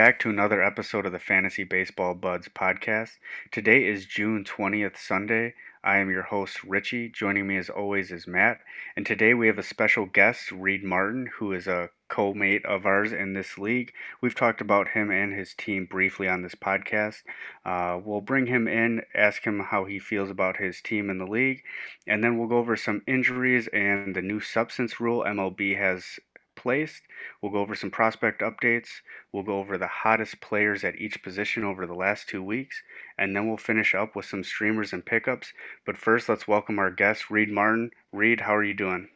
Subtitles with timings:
[0.00, 3.18] Back to another episode of the Fantasy Baseball Buds podcast.
[3.52, 5.52] Today is June 20th, Sunday.
[5.84, 7.10] I am your host, Richie.
[7.10, 8.60] Joining me as always is Matt.
[8.96, 12.86] And today we have a special guest, Reed Martin, who is a co mate of
[12.86, 13.92] ours in this league.
[14.22, 17.22] We've talked about him and his team briefly on this podcast.
[17.66, 21.26] Uh, we'll bring him in, ask him how he feels about his team in the
[21.26, 21.62] league,
[22.06, 26.18] and then we'll go over some injuries and the new substance rule MLB has
[26.62, 27.02] placed.
[27.40, 28.88] We'll go over some prospect updates.
[29.32, 32.82] We'll go over the hottest players at each position over the last two weeks.
[33.18, 35.52] And then we'll finish up with some streamers and pickups.
[35.86, 37.90] But first, let's welcome our guest, Reed Martin.
[38.12, 39.08] Reed, how are you doing?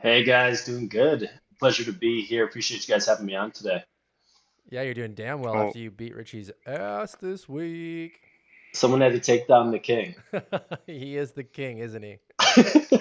[0.00, 1.30] Hey guys, doing good.
[1.58, 2.44] Pleasure to be here.
[2.44, 3.82] Appreciate you guys having me on today.
[4.68, 5.66] Yeah, you're doing damn well oh.
[5.68, 8.20] after you beat Richie's ass this week.
[8.72, 10.16] Someone had to take down the king.
[10.86, 12.18] he is the king, isn't he?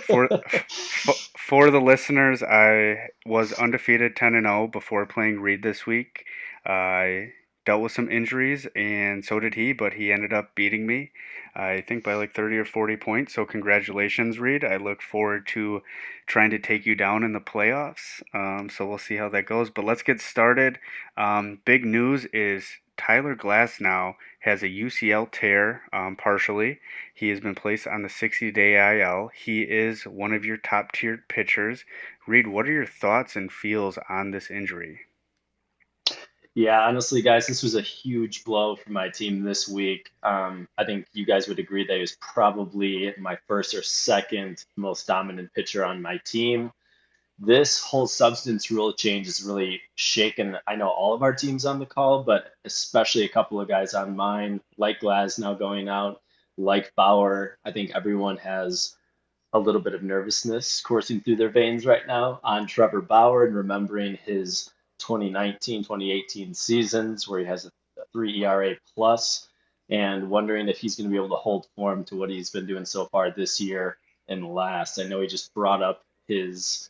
[0.08, 0.30] for,
[1.46, 6.26] for the listeners, I was undefeated 10 and 0 before playing Reed this week.
[6.66, 7.34] I
[7.68, 11.12] dealt with some injuries, and so did he, but he ended up beating me,
[11.54, 13.36] I think by like 30 or 40 points.
[13.36, 14.64] So, congratulations, Reed.
[14.64, 15.84] I look forward to
[16.26, 18.23] trying to take you down in the playoffs.
[18.34, 19.70] Um, so, we'll see how that goes.
[19.70, 20.80] But let's get started.
[21.16, 22.66] Um, big news is
[22.98, 26.80] Tyler Glasnow has a UCL tear um, partially.
[27.14, 29.30] He has been placed on the 60 day IL.
[29.36, 31.86] He is one of your top tiered pitchers.
[32.28, 35.02] Reed, what are your thoughts and feels on this injury?
[36.56, 40.12] Yeah, honestly, guys, this was a huge blow for my team this week.
[40.23, 44.64] Um, I think you guys would agree that he was probably my first or second
[44.78, 46.72] most dominant pitcher on my team
[47.38, 51.80] this whole substance rule change has really shaken i know all of our teams on
[51.80, 56.21] the call but especially a couple of guys on mine like Glasnow going out
[56.58, 57.58] like bauer.
[57.65, 58.95] I think everyone has
[59.54, 63.55] a little bit of nervousness coursing through their veins right now on trevor bauer and
[63.55, 67.71] remembering his 2019 2018 seasons where he has a
[68.14, 69.48] 3 era plus
[69.89, 72.65] and wondering if he's going to be able to hold form to what he's been
[72.65, 74.99] doing so far this year and last.
[74.99, 76.89] I know he just brought up his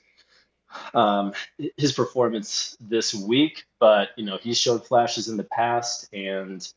[0.93, 1.33] um,
[1.77, 6.67] his performance this week, but you know he showed flashes in the past, and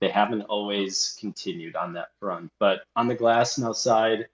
[0.00, 2.50] they haven't always continued on that front.
[2.58, 4.28] But on the Glasnow side,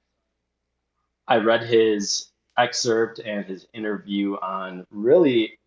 [1.27, 5.59] I read his excerpt and his interview on really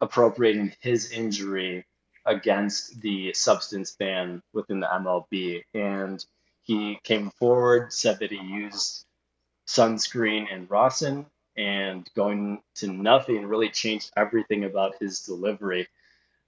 [0.00, 1.84] appropriating his injury
[2.26, 6.24] against the substance ban within the MLB, and
[6.62, 9.04] he came forward, said that he used
[9.66, 11.26] sunscreen and rosin
[11.60, 15.86] and going to nothing really changed everything about his delivery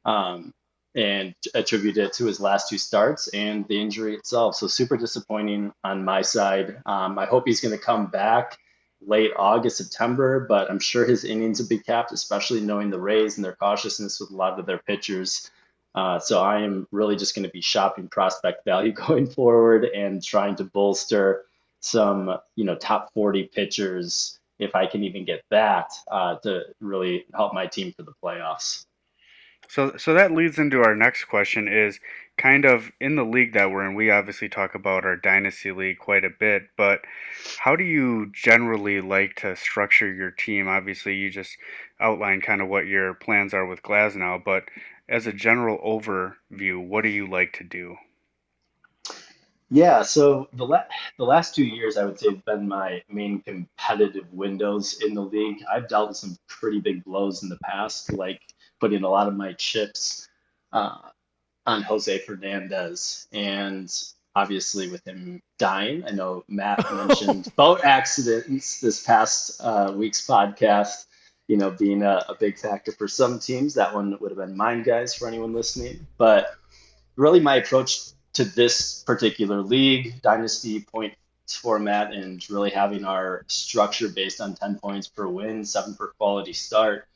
[0.06, 0.54] um,
[0.94, 4.56] and attributed it to his last two starts and the injury itself.
[4.56, 6.80] So super disappointing on my side.
[6.86, 8.58] Um, I hope he's going to come back
[9.06, 13.36] late August, September, but I'm sure his innings will be capped, especially knowing the Rays
[13.36, 15.50] and their cautiousness with a lot of their pitchers.
[15.94, 20.24] Uh, so I am really just going to be shopping prospect value going forward and
[20.24, 21.44] trying to bolster
[21.80, 27.24] some, you know, top 40 pitchers if I can even get that uh, to really
[27.34, 28.84] help my team for the playoffs.
[29.68, 31.98] So, so that leads into our next question: is
[32.36, 33.94] kind of in the league that we're in.
[33.94, 37.00] We obviously talk about our dynasty league quite a bit, but
[37.58, 40.68] how do you generally like to structure your team?
[40.68, 41.56] Obviously, you just
[42.00, 44.64] outlined kind of what your plans are with Glasnow, but
[45.08, 47.96] as a general overview, what do you like to do?
[49.74, 50.84] Yeah, so the la-
[51.16, 55.22] the last two years, I would say, have been my main competitive windows in the
[55.22, 55.64] league.
[55.66, 58.42] I've dealt with some pretty big blows in the past, like
[58.80, 60.28] putting a lot of my chips
[60.74, 60.98] uh,
[61.64, 63.90] on Jose Fernandez, and
[64.36, 66.04] obviously with him dying.
[66.04, 71.06] I know Matt mentioned boat accidents this past uh, week's podcast.
[71.48, 73.72] You know, being a, a big factor for some teams.
[73.72, 76.06] That one would have been mine, guys, for anyone listening.
[76.18, 76.56] But
[77.16, 81.14] really, my approach to this particular league, dynasty point
[81.48, 86.52] format, and really having our structure based on 10 points per win, seven per quality
[86.52, 87.06] start,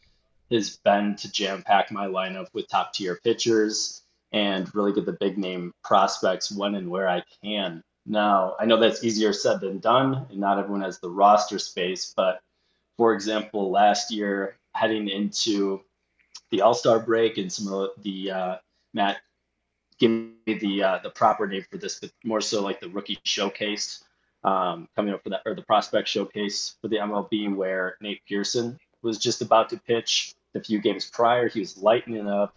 [0.51, 4.03] has been to jam pack my lineup with top tier pitchers
[4.33, 7.83] and really get the big name prospects when and where I can.
[8.05, 12.13] Now, I know that's easier said than done, and not everyone has the roster space.
[12.17, 12.41] But
[12.97, 15.83] for example, last year, heading into
[16.51, 18.57] the All Star break and some of the uh,
[18.95, 19.19] Matt
[19.99, 23.19] give me the uh, the proper name for this, but more so like the rookie
[23.25, 24.05] showcase
[24.45, 28.79] um, coming up for that or the prospect showcase for the MLB, where Nate Pearson
[29.03, 31.49] was just about to pitch a few games prior.
[31.49, 32.55] He was lightening up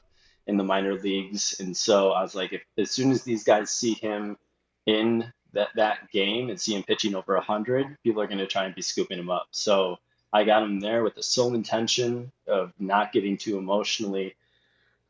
[0.48, 3.70] in the minor leagues, and so I was like, if as soon as these guys
[3.70, 4.38] see him
[4.86, 8.66] in that that game and see him pitching over hundred, people are going to try
[8.66, 9.48] and be scooping him up.
[9.52, 9.98] So
[10.32, 14.36] I got him there with the sole intention of not getting too emotionally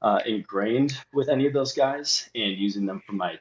[0.02, 3.38] uh, ingrained with any of those guys and using them for my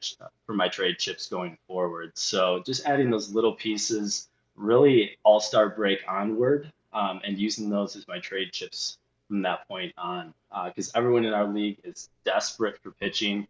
[0.46, 2.12] for my trade chips going forward.
[2.16, 7.96] So just adding those little pieces, really All Star break onward, um, and using those
[7.96, 10.34] as my trade chips from that point on.
[10.64, 13.46] Because uh, everyone in our league is desperate for pitching.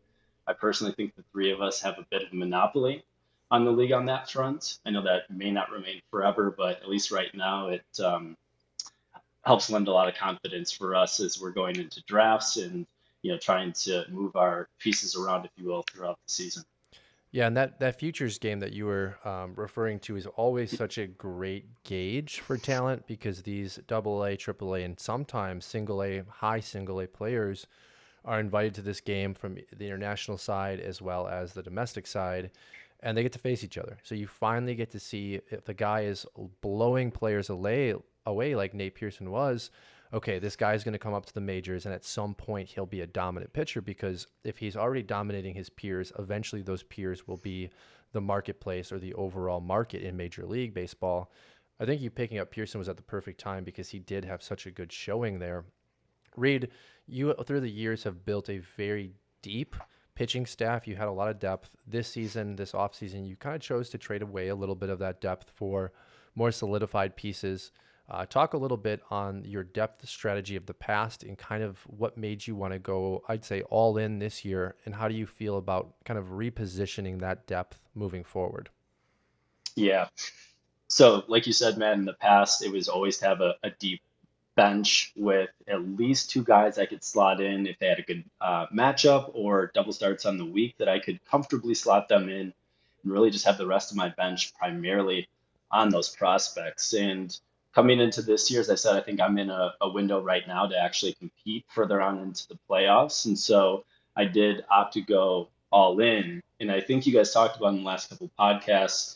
[0.46, 3.04] I personally think the three of us have a bit of a monopoly
[3.50, 4.78] on the league on that front.
[4.84, 8.36] I know that may not remain forever, but at least right now it um,
[9.44, 12.86] helps lend a lot of confidence for us as we're going into drafts and
[13.22, 16.64] you know trying to move our pieces around, if you will, throughout the season.
[17.30, 20.96] Yeah, and that that futures game that you were um, referring to is always such
[20.96, 26.22] a great gauge for talent because these double A, triple A, and sometimes single A,
[26.28, 27.66] high single A players
[28.24, 32.50] are invited to this game from the international side as well as the domestic side,
[33.00, 33.98] and they get to face each other.
[34.02, 36.26] So you finally get to see if the guy is
[36.62, 37.94] blowing players away,
[38.24, 39.70] away like Nate Pearson was
[40.12, 42.86] okay, this guy's going to come up to the majors and at some point he'll
[42.86, 47.36] be a dominant pitcher because if he's already dominating his peers, eventually those peers will
[47.36, 47.70] be
[48.12, 51.30] the marketplace or the overall market in Major League Baseball.
[51.80, 54.42] I think you picking up Pearson was at the perfect time because he did have
[54.42, 55.64] such a good showing there.
[56.36, 56.68] Reed,
[57.06, 59.12] you through the years have built a very
[59.42, 59.76] deep
[60.14, 60.88] pitching staff.
[60.88, 63.26] You had a lot of depth this season, this offseason.
[63.26, 65.92] You kind of chose to trade away a little bit of that depth for
[66.34, 67.70] more solidified pieces.
[68.10, 71.80] Uh, talk a little bit on your depth strategy of the past and kind of
[71.86, 75.14] what made you want to go, I'd say, all in this year, and how do
[75.14, 78.70] you feel about kind of repositioning that depth moving forward?
[79.76, 80.08] Yeah.
[80.88, 83.70] So, like you said, man, in the past, it was always to have a, a
[83.70, 84.00] deep
[84.56, 88.24] bench with at least two guys I could slot in if they had a good
[88.40, 92.52] uh, matchup or double starts on the week that I could comfortably slot them in
[93.02, 95.28] and really just have the rest of my bench primarily
[95.70, 96.92] on those prospects.
[96.94, 97.38] And
[97.78, 100.42] coming into this year, as I said, I think I'm in a, a window right
[100.48, 103.26] now to actually compete further on into the playoffs.
[103.26, 103.84] And so
[104.16, 106.42] I did opt to go all in.
[106.58, 109.14] And I think you guys talked about in the last couple podcasts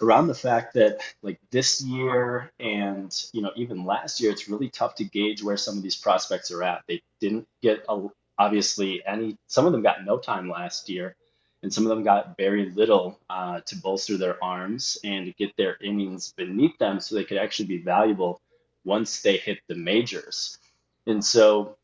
[0.00, 4.70] around the fact that like this year and you know even last year it's really
[4.70, 8.06] tough to gauge where some of these prospects are at they didn't get a,
[8.38, 11.14] obviously any some of them got no time last year
[11.62, 15.76] and some of them got very little uh, to bolster their arms and get their
[15.82, 18.40] innings beneath them so they could actually be valuable
[18.84, 20.58] once they hit the majors.
[21.06, 21.76] And so,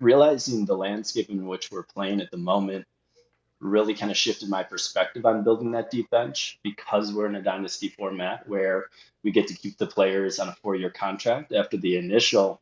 [0.00, 2.86] realizing the landscape in which we're playing at the moment
[3.60, 7.42] really kind of shifted my perspective on building that deep bench because we're in a
[7.42, 8.86] dynasty format where
[9.22, 12.60] we get to keep the players on a four year contract after the initial.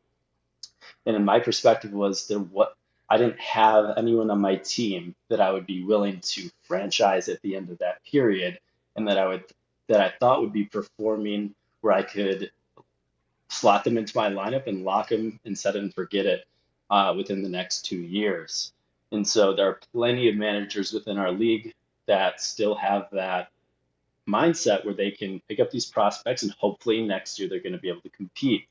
[1.05, 2.77] And in my perspective was there what
[3.13, 7.39] I didn't have anyone on my team that I would be willing to franchise at
[7.43, 8.57] the end of that period,
[8.95, 9.43] and that I would
[9.87, 12.49] that I thought would be performing where I could
[13.49, 16.47] slot them into my lineup and lock them and set it and forget it
[16.89, 18.73] uh, within the next two years.
[19.11, 21.71] And so there are plenty of managers within our league
[22.07, 23.49] that still have that
[24.27, 27.77] mindset where they can pick up these prospects and hopefully next year they're going to
[27.77, 28.65] be able to compete.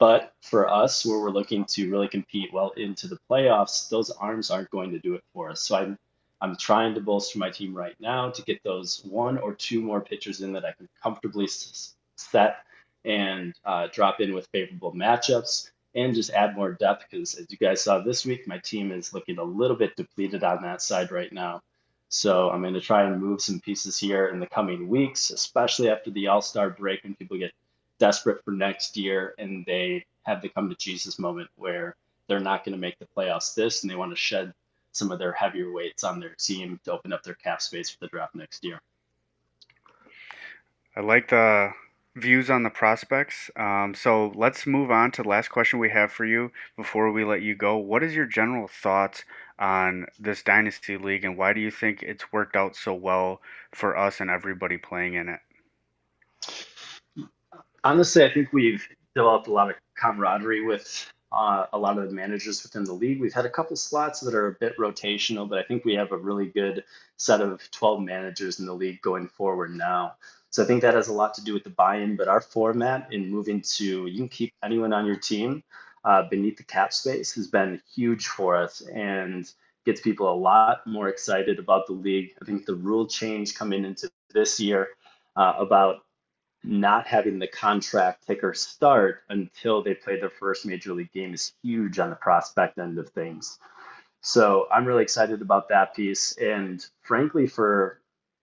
[0.00, 4.50] But for us, where we're looking to really compete well into the playoffs, those arms
[4.50, 5.62] aren't going to do it for us.
[5.62, 5.98] So I'm
[6.40, 10.00] I'm trying to bolster my team right now to get those one or two more
[10.00, 11.46] pitchers in that I can comfortably
[12.16, 12.56] set
[13.04, 17.58] and uh, drop in with favorable matchups and just add more depth because as you
[17.58, 21.10] guys saw this week, my team is looking a little bit depleted on that side
[21.12, 21.60] right now.
[22.08, 25.90] So I'm going to try and move some pieces here in the coming weeks, especially
[25.90, 27.52] after the All Star break when people get
[28.00, 31.94] desperate for next year and they have the come to Jesus moment where
[32.26, 34.52] they're not going to make the playoffs this and they want to shed
[34.92, 37.98] some of their heavier weights on their team to open up their cap space for
[38.00, 38.80] the draft next year.
[40.96, 41.70] I like the
[42.16, 43.50] views on the prospects.
[43.56, 47.24] Um, so let's move on to the last question we have for you before we
[47.24, 47.76] let you go.
[47.76, 49.24] What is your general thoughts
[49.58, 53.40] on this dynasty league, and why do you think it's worked out so well
[53.72, 55.40] for us and everybody playing in it?
[57.84, 62.14] Honestly, I think we've developed a lot of camaraderie with uh, a lot of the
[62.14, 63.20] managers within the league.
[63.20, 66.12] We've had a couple slots that are a bit rotational, but I think we have
[66.12, 66.84] a really good
[67.16, 70.14] set of 12 managers in the league going forward now.
[70.50, 73.12] So I think that has a lot to do with the buy-in, but our format
[73.12, 75.62] in moving to you can keep anyone on your team
[76.04, 79.52] uh, beneath the cap space has been huge for us and
[79.86, 82.34] gets people a lot more excited about the league.
[82.42, 84.88] I think the rule change coming into this year
[85.36, 86.02] uh, about
[86.62, 91.52] not having the contract kicker start until they play their first major league game is
[91.62, 93.58] huge on the prospect end of things.
[94.22, 96.36] So I'm really excited about that piece.
[96.36, 98.00] And frankly, for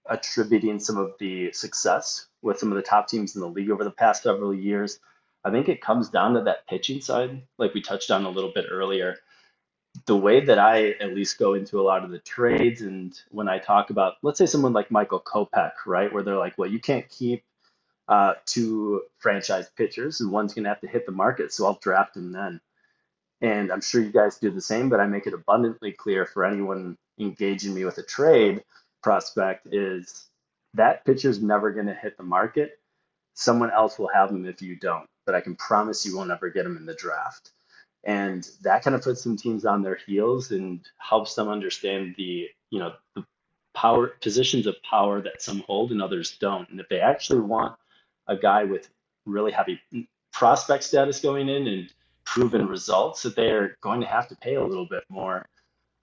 [0.09, 3.83] attributing some of the success with some of the top teams in the league over
[3.83, 4.99] the past several years,
[5.43, 8.51] I think it comes down to that pitching side, like we touched on a little
[8.53, 9.17] bit earlier.
[10.05, 13.49] the way that I at least go into a lot of the trades and when
[13.49, 16.79] I talk about, let's say someone like Michael Kopech, right, where they're like, well, you
[16.79, 17.43] can't keep
[18.07, 21.79] uh, two franchise pitchers and one's going to have to hit the market, so I'll
[21.81, 22.61] draft him then.
[23.41, 26.45] And I'm sure you guys do the same, but I make it abundantly clear for
[26.45, 28.63] anyone engaging me with a trade
[29.03, 30.27] prospect is
[30.73, 32.79] that pitcher's never going to hit the market.
[33.33, 36.49] Someone else will have him if you don't, but I can promise you won't ever
[36.49, 37.51] get him in the draft.
[38.03, 42.49] And that kind of puts some teams on their heels and helps them understand the,
[42.69, 43.25] you know, the
[43.75, 46.69] power positions of power that some hold and others don't.
[46.69, 47.75] And if they actually want
[48.27, 48.89] a guy with
[49.25, 49.79] really heavy
[50.31, 51.93] prospect status going in and
[52.25, 55.47] proven results, that they are going to have to pay a little bit more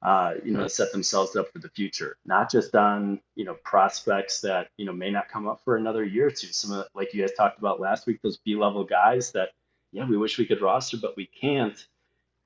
[0.05, 3.55] uh, you know, to set themselves up for the future, not just on, you know,
[3.65, 6.49] prospects that, you know, may not come up for another year or two.
[6.49, 9.53] Some of, like you guys talked about last week, those B level guys that,
[9.93, 11.87] yeah, we wish we could roster, but we can't.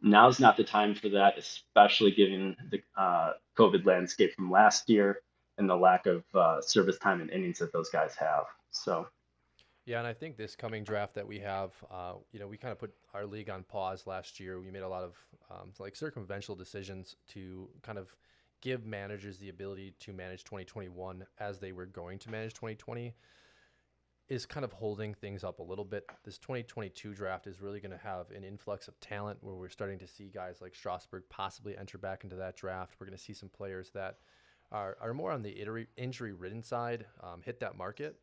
[0.00, 5.20] Now's not the time for that, especially given the uh, COVID landscape from last year
[5.56, 8.44] and the lack of uh, service time and innings that those guys have.
[8.70, 9.08] So,
[9.88, 12.72] yeah, and I think this coming draft that we have, uh, you know, we kind
[12.72, 14.60] of put our league on pause last year.
[14.60, 15.16] We made a lot of
[15.50, 18.14] um, like circumventional decisions to kind of
[18.60, 23.14] give managers the ability to manage 2021 as they were going to manage 2020
[24.28, 26.04] is kind of holding things up a little bit.
[26.22, 29.98] This 2022 draft is really going to have an influx of talent where we're starting
[30.00, 32.96] to see guys like Strasburg possibly enter back into that draft.
[33.00, 34.18] We're going to see some players that
[34.70, 38.16] are, are more on the injury ridden side um, hit that market.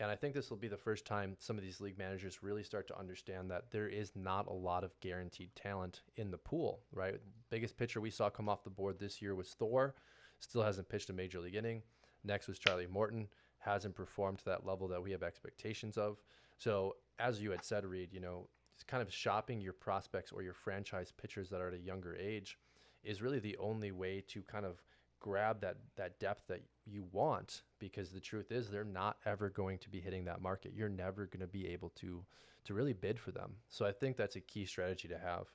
[0.00, 2.62] And I think this will be the first time some of these league managers really
[2.62, 6.80] start to understand that there is not a lot of guaranteed talent in the pool,
[6.92, 7.20] right?
[7.50, 9.96] Biggest pitcher we saw come off the board this year was Thor,
[10.38, 11.82] still hasn't pitched a major league inning.
[12.22, 13.26] Next was Charlie Morton,
[13.58, 16.18] hasn't performed to that level that we have expectations of.
[16.58, 18.48] So, as you had said, Reed, you know,
[18.86, 22.58] kind of shopping your prospects or your franchise pitchers that are at a younger age
[23.02, 24.82] is really the only way to kind of
[25.20, 29.78] grab that that depth that you want because the truth is they're not ever going
[29.78, 30.72] to be hitting that market.
[30.74, 32.24] You're never going to be able to
[32.64, 33.56] to really bid for them.
[33.68, 35.46] So I think that's a key strategy to have.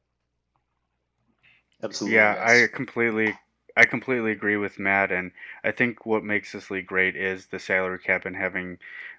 [1.84, 2.17] Absolutely.
[2.17, 2.65] Yeah, yes.
[2.65, 3.39] I completely
[3.75, 5.32] I completely agree with Matt and
[5.63, 8.77] I think what makes this league great is the salary cap and having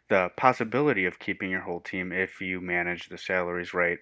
[0.08, 3.98] the possibility of keeping your whole team if you manage the salaries right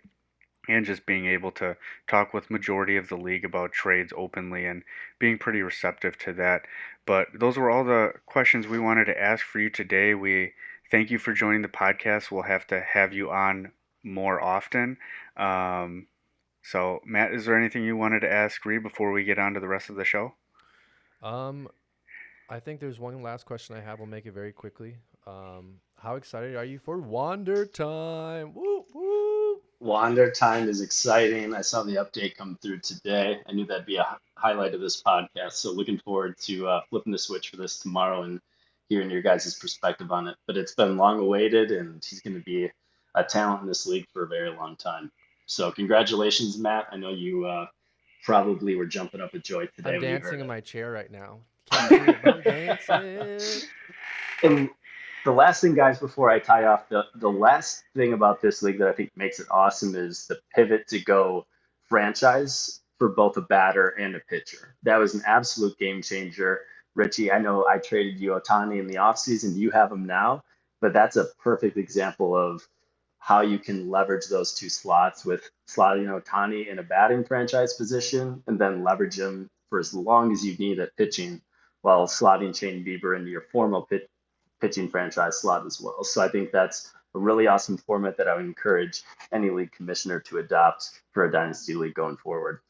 [0.68, 1.76] and just being able to
[2.08, 4.82] talk with majority of the league about trades openly and
[5.18, 6.62] being pretty receptive to that.
[7.06, 10.14] But those were all the questions we wanted to ask for you today.
[10.14, 10.52] We
[10.90, 12.30] thank you for joining the podcast.
[12.30, 13.72] We'll have to have you on
[14.04, 14.98] more often.
[15.36, 16.06] Um,
[16.62, 19.60] so, Matt, is there anything you wanted to ask Reed before we get on to
[19.60, 20.34] the rest of the show?
[21.22, 21.68] Um,
[22.48, 23.98] I think there's one last question I have.
[23.98, 24.96] We'll make it very quickly.
[25.26, 28.54] Um, how excited are you for Wander Time?
[28.54, 29.01] Woo, woo.
[29.82, 31.52] Wander time is exciting.
[31.54, 33.40] I saw the update come through today.
[33.48, 35.54] I knew that'd be a highlight of this podcast.
[35.54, 38.40] So looking forward to uh, flipping the switch for this tomorrow and
[38.88, 40.36] hearing your guys' perspective on it.
[40.46, 42.70] But it's been long awaited, and he's going to be
[43.16, 45.10] a talent in this league for a very long time.
[45.46, 46.86] So congratulations, Matt.
[46.92, 47.66] I know you uh,
[48.22, 49.96] probably were jumping up with joy today.
[49.96, 51.40] I'm dancing in my chair right now.
[51.72, 53.68] I'm dancing.
[54.44, 54.70] And
[55.24, 58.78] the last thing, guys, before I tie off, the, the last thing about this league
[58.78, 61.46] that I think makes it awesome is the pivot to go
[61.84, 64.76] franchise for both a batter and a pitcher.
[64.82, 66.60] That was an absolute game changer.
[66.94, 69.56] Richie, I know I traded you Ohtani in the offseason.
[69.56, 70.42] You have him now,
[70.80, 72.66] but that's a perfect example of
[73.18, 78.42] how you can leverage those two slots with slotting Ohtani in a batting franchise position
[78.46, 81.40] and then leverage him for as long as you need at pitching
[81.82, 84.08] while slotting Shane Bieber into your formal pit,
[84.62, 86.04] pitching franchise slot as well.
[86.04, 89.02] So I think that's a really awesome format that I would encourage
[89.32, 92.60] any league commissioner to adopt for a dynasty league going forward.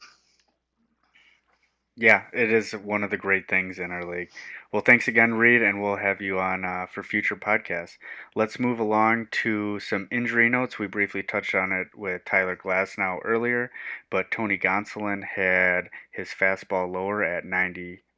[1.94, 4.30] Yeah, it is one of the great things in our league.
[4.72, 7.98] Well, thanks again, Reed, and we'll have you on uh, for future podcasts.
[8.34, 10.78] Let's move along to some injury notes.
[10.78, 13.70] We briefly touched on it with Tyler Glasnow earlier,
[14.08, 17.44] but Tony Gonsolin had his fastball lower at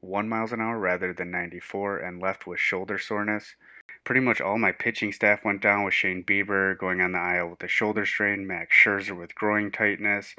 [0.04, 3.56] 91 miles an hour rather than 94 and left with shoulder soreness
[4.04, 7.48] pretty much all my pitching staff went down with Shane Bieber going on the IL
[7.48, 10.34] with a shoulder strain, Max Scherzer with groin tightness.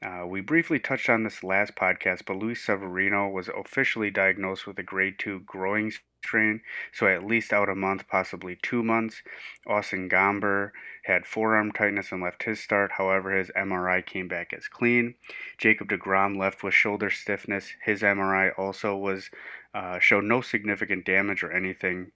[0.00, 4.78] Uh, we briefly touched on this last podcast, but Luis Severino was officially diagnosed with
[4.78, 5.90] a grade 2 groin
[6.24, 6.60] strain,
[6.92, 9.22] so at least out a month, possibly two months.
[9.66, 10.70] Austin Gomber
[11.04, 12.92] had forearm tightness and left his start.
[12.92, 15.14] However, his MRI came back as clean.
[15.56, 17.72] Jacob DeGrom left with shoulder stiffness.
[17.84, 19.30] His MRI also was
[19.74, 22.12] uh, showed no significant damage or anything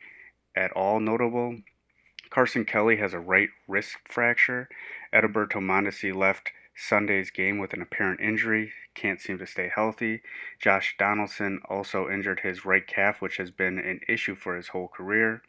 [0.56, 1.58] at all notable.
[2.30, 4.68] Carson Kelly has a right wrist fracture.
[5.12, 10.22] Adalberto Mondesi left Sunday's game with an apparent injury, can't seem to stay healthy.
[10.58, 14.88] Josh Donaldson also injured his right calf, which has been an issue for his whole
[14.88, 15.42] career.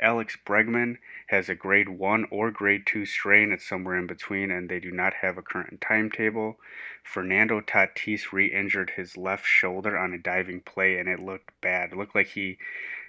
[0.00, 3.52] Alex Bregman has a grade 1 or grade 2 strain.
[3.52, 6.58] It's somewhere in between, and they do not have a current timetable.
[7.04, 11.92] Fernando Tatis re injured his left shoulder on a diving play, and it looked bad.
[11.92, 12.58] It looked like he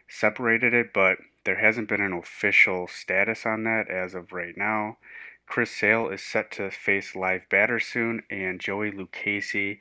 [0.08, 4.98] separated it, but there hasn't been an official status on that as of right now.
[5.48, 9.80] Chris Sale is set to face live batter soon, and Joey Lucchesi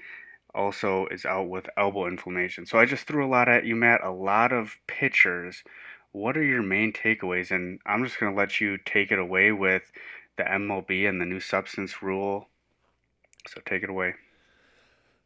[0.55, 2.67] also is out with elbow inflammation.
[2.67, 4.05] So I just threw a lot at you, Matt.
[4.05, 5.65] A lot of pitchers.
[6.13, 7.51] What are your main takeaways?
[7.51, 9.91] And I'm just going to let you take it away with
[10.37, 12.49] the MLB and the new substance rule.
[13.49, 14.15] So take it away.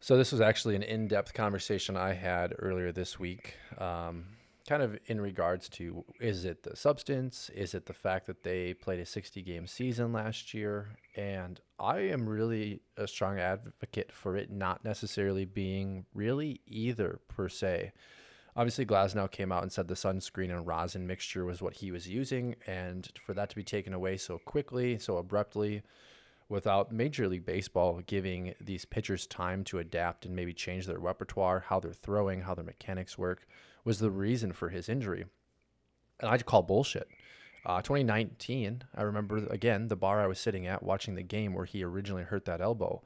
[0.01, 3.55] So this was actually an in-depth conversation I had earlier this week.
[3.77, 4.27] Um,
[4.69, 7.51] kind of in regards to is it the substance?
[7.55, 10.91] Is it the fact that they played a 60 game season last year?
[11.17, 17.49] And I am really a strong advocate for it not necessarily being really either per
[17.49, 17.93] se.
[18.55, 22.09] Obviously, Glasnow came out and said the sunscreen and rosin mixture was what he was
[22.09, 25.83] using, and for that to be taken away so quickly, so abruptly,
[26.49, 31.67] without Major League Baseball giving these pitchers time to adapt and maybe change their repertoire,
[31.69, 33.47] how they're throwing, how their mechanics work,
[33.89, 35.25] was the reason for his injury.
[36.21, 37.09] And I call bullshit.
[37.65, 41.65] Uh, 2019, I remember again the bar I was sitting at watching the game where
[41.65, 43.03] he originally hurt that elbow.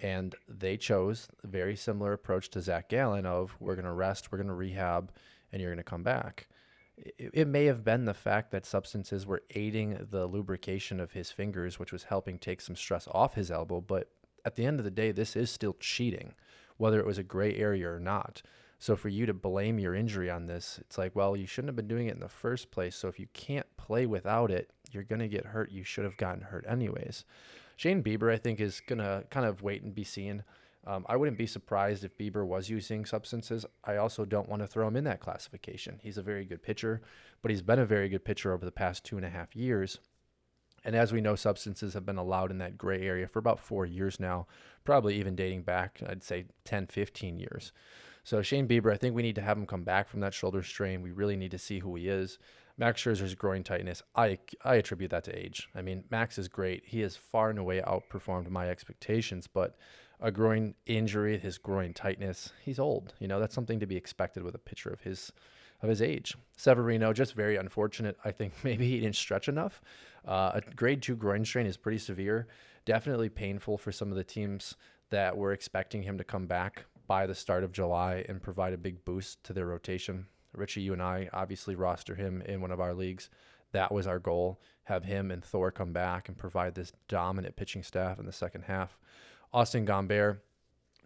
[0.00, 4.32] And they chose a very similar approach to Zac Gallen of we're going to rest,
[4.32, 5.12] we're going to rehab,
[5.52, 6.48] and you're going to come back.
[6.96, 11.30] It, it may have been the fact that substances were aiding the lubrication of his
[11.30, 13.80] fingers, which was helping take some stress off his elbow.
[13.80, 14.10] But
[14.44, 16.34] at the end of the day, this is still cheating,
[16.78, 18.42] whether it was a gray area or not.
[18.78, 21.76] So for you to blame your injury on this, it's like, well, you shouldn't have
[21.76, 22.94] been doing it in the first place.
[22.94, 25.72] So if you can't play without it, you're going to get hurt.
[25.72, 27.24] You should have gotten hurt anyways.
[27.76, 30.44] Shane Bieber, I think, is going to kind of wait and be seen.
[30.86, 33.66] Um, I wouldn't be surprised if Bieber was using substances.
[33.84, 35.98] I also don't want to throw him in that classification.
[36.02, 37.02] He's a very good pitcher,
[37.42, 39.98] but he's been a very good pitcher over the past two and a half years.
[40.84, 43.84] And as we know, substances have been allowed in that gray area for about four
[43.84, 44.46] years now,
[44.84, 47.72] probably even dating back, I'd say 10, 15 years.
[48.26, 50.60] So Shane Bieber, I think we need to have him come back from that shoulder
[50.60, 51.00] strain.
[51.00, 52.40] We really need to see who he is.
[52.76, 55.68] Max Scherzer's groin tightness, I I attribute that to age.
[55.76, 56.82] I mean, Max is great.
[56.86, 59.76] He has far and away outperformed my expectations, but
[60.20, 63.14] a groin injury, his groin tightness, he's old.
[63.20, 65.32] You know, that's something to be expected with a pitcher of his
[65.80, 66.36] of his age.
[66.56, 68.16] Severino, just very unfortunate.
[68.24, 69.80] I think maybe he didn't stretch enough.
[70.26, 72.48] Uh, a grade two groin strain is pretty severe.
[72.86, 74.74] Definitely painful for some of the teams
[75.10, 78.78] that were expecting him to come back by the start of July and provide a
[78.78, 80.26] big boost to their rotation.
[80.52, 83.28] Richie, you and I obviously roster him in one of our leagues.
[83.72, 84.60] That was our goal.
[84.84, 88.62] Have him and Thor come back and provide this dominant pitching staff in the second
[88.62, 88.96] half.
[89.52, 90.38] Austin Gomber,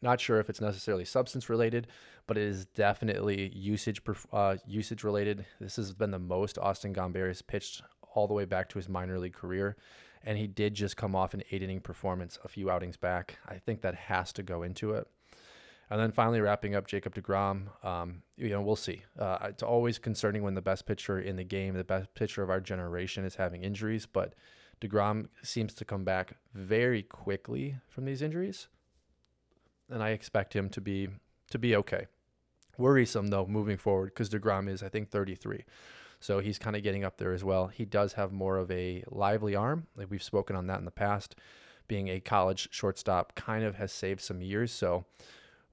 [0.02, 1.86] not sure if it's necessarily substance related,
[2.26, 4.00] but it is definitely usage
[4.32, 5.46] uh, usage related.
[5.60, 7.82] This has been the most Austin Gomber has pitched
[8.14, 9.76] all the way back to his minor league career,
[10.22, 13.38] and he did just come off an eight inning performance a few outings back.
[13.48, 15.06] I think that has to go into it.
[15.90, 19.02] And then finally wrapping up Jacob DeGrom, um, you know, we'll see.
[19.18, 22.50] Uh, it's always concerning when the best pitcher in the game, the best pitcher of
[22.50, 24.34] our generation is having injuries, but
[24.80, 28.68] DeGrom seems to come back very quickly from these injuries.
[29.90, 31.08] And I expect him to be
[31.50, 32.06] to be okay.
[32.78, 35.64] Worrisome though moving forward because DeGrom is I think 33.
[36.20, 37.66] So he's kind of getting up there as well.
[37.66, 39.88] He does have more of a lively arm.
[39.96, 41.34] Like we've spoken on that in the past.
[41.88, 44.70] Being a college shortstop kind of has saved some years.
[44.70, 45.06] So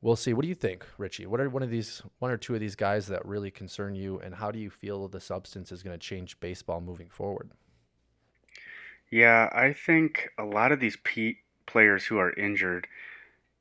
[0.01, 0.33] we'll see.
[0.33, 1.25] What do you think, Richie?
[1.25, 4.19] What are one of these, one or two of these guys that really concern you,
[4.19, 7.51] and how do you feel the substance is going to change baseball moving forward?
[9.10, 12.88] Yeah, I think a lot of these P players who are injured,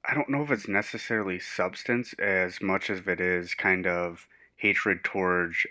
[0.04, 5.04] I don't know if it's necessarily substance as much as it is kind of hatred
[5.04, 5.66] towards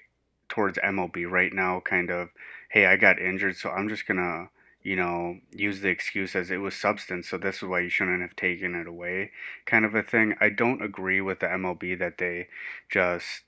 [0.47, 1.81] towards MLB right now.
[1.81, 2.29] Kind of,
[2.69, 4.49] hey, I got injured, so I'm just gonna
[4.85, 8.21] you know, use the excuse as it was substance, so this is why you shouldn't
[8.21, 9.31] have taken it away,
[9.65, 10.35] kind of a thing.
[10.39, 12.49] I don't agree with the MLB that they
[12.87, 13.45] just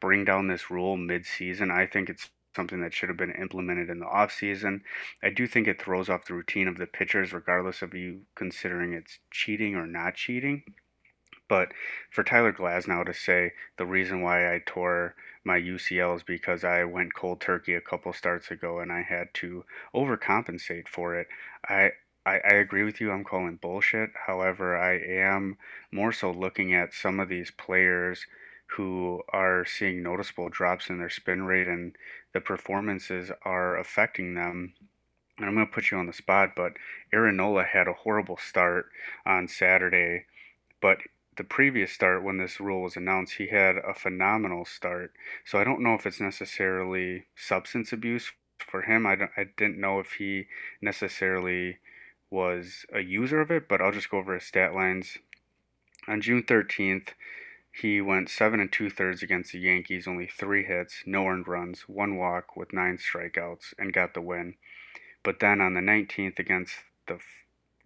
[0.00, 1.70] bring down this rule mid-season.
[1.70, 4.84] I think it's something that should have been implemented in the off season.
[5.22, 8.94] I do think it throws off the routine of the pitchers, regardless of you considering
[8.94, 10.62] it's cheating or not cheating.
[11.46, 11.72] But
[12.10, 16.84] for Tyler Glasnow to say the reason why I tore my UCL is because I
[16.84, 21.28] went cold turkey a couple starts ago and I had to overcompensate for it.
[21.68, 21.92] I
[22.26, 23.10] I, I agree with you.
[23.12, 24.10] I'm calling bullshit.
[24.26, 25.58] However, I am
[25.92, 28.26] more so looking at some of these players
[28.76, 31.94] who are seeing noticeable drops in their spin rate and
[32.32, 34.72] the performances are affecting them
[35.36, 36.74] and I'm going to put you on the spot, but
[37.12, 38.86] Aaron Nola had a horrible start
[39.26, 40.26] on Saturday,
[40.80, 40.98] but
[41.36, 45.12] the previous start when this rule was announced, he had a phenomenal start.
[45.44, 49.06] So I don't know if it's necessarily substance abuse for him.
[49.06, 50.46] I, don't, I didn't know if he
[50.80, 51.78] necessarily
[52.30, 55.18] was a user of it, but I'll just go over his stat lines.
[56.06, 57.08] On June 13th,
[57.72, 61.88] he went seven and two thirds against the Yankees, only three hits, no earned runs,
[61.88, 64.54] one walk with nine strikeouts, and got the win.
[65.22, 66.74] But then on the 19th against
[67.06, 67.18] the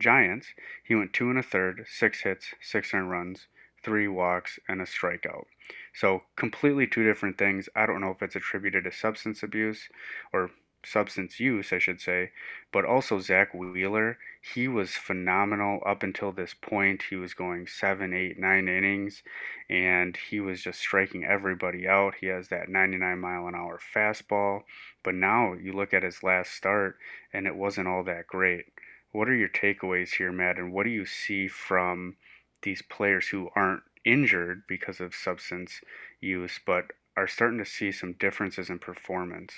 [0.00, 0.48] Giants,
[0.84, 3.48] he went two and a third, six hits, six earned runs,
[3.82, 5.46] three walks, and a strikeout.
[5.94, 7.68] So completely two different things.
[7.74, 9.88] I don't know if it's attributed to substance abuse
[10.32, 10.50] or
[10.84, 12.30] substance use, I should say,
[12.72, 14.18] but also Zack Wheeler.
[14.54, 17.02] He was phenomenal up until this point.
[17.10, 19.22] He was going seven, eight, nine innings,
[19.68, 22.14] and he was just striking everybody out.
[22.20, 24.62] He has that 99 mile an hour fastball,
[25.02, 26.96] but now you look at his last start,
[27.32, 28.66] and it wasn't all that great.
[29.12, 32.16] What are your takeaways here, Matt, and what do you see from
[32.62, 35.80] these players who aren't injured because of substance
[36.20, 39.52] use, but are starting to see some differences in performance?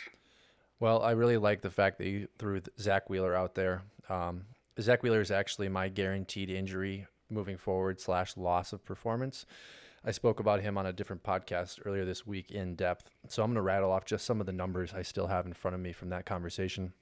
[0.79, 3.83] Well, I really like the fact that you threw Zack Wheeler out there.
[4.09, 4.45] Um,
[4.81, 9.45] Zack Wheeler is actually my guaranteed injury moving forward slash loss of performance.
[10.05, 13.11] I spoke about him on a different podcast earlier this week in depth.
[13.29, 15.53] So I'm going to rattle off just some of the numbers I still have in
[15.53, 16.95] front of me from that conversation.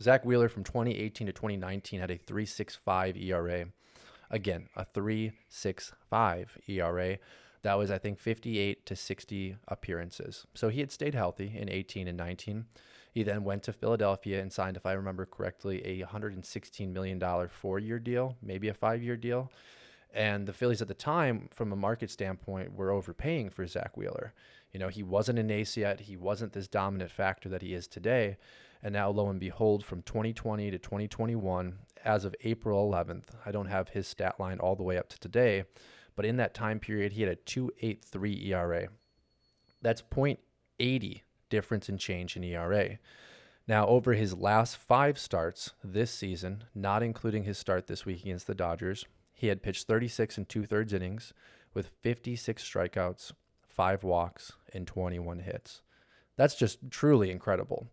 [0.00, 3.66] Zack Wheeler from 2018 to 2019 had a 3.65 ERA.
[4.30, 7.18] Again, a 3.65 ERA.
[7.62, 10.46] That was, I think, 58 to 60 appearances.
[10.54, 12.66] So he had stayed healthy in 18 and 19.
[13.10, 17.78] He then went to Philadelphia and signed, if I remember correctly, a $116 million four
[17.78, 19.50] year deal, maybe a five year deal.
[20.12, 24.32] And the Phillies at the time, from a market standpoint, were overpaying for Zack Wheeler.
[24.72, 26.00] You know, he wasn't an ace yet.
[26.00, 28.36] He wasn't this dominant factor that he is today.
[28.86, 33.66] And now, lo and behold, from 2020 to 2021, as of April 11th, I don't
[33.66, 35.64] have his stat line all the way up to today,
[36.14, 38.86] but in that time period, he had a 2.83 ERA.
[39.82, 43.00] That's 0.80 difference in change in ERA.
[43.66, 48.46] Now, over his last five starts this season, not including his start this week against
[48.46, 51.32] the Dodgers, he had pitched 36 and two thirds innings
[51.74, 53.32] with 56 strikeouts,
[53.66, 55.82] five walks, and 21 hits.
[56.36, 57.88] That's just truly incredible.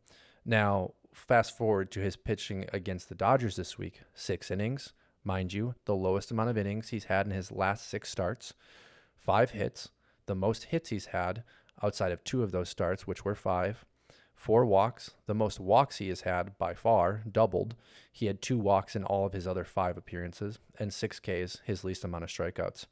[0.46, 5.76] Now, fast forward to his pitching against the Dodgers this week six innings, mind you,
[5.86, 8.54] the lowest amount of innings he's had in his last six starts,
[9.16, 9.90] five hits,
[10.26, 11.44] the most hits he's had
[11.82, 13.86] outside of two of those starts, which were five.
[14.36, 17.76] Four walks, the most walks he has had by far, doubled.
[18.12, 21.84] He had two walks in all of his other five appearances, and six Ks, his
[21.86, 22.86] least amount of strikeouts.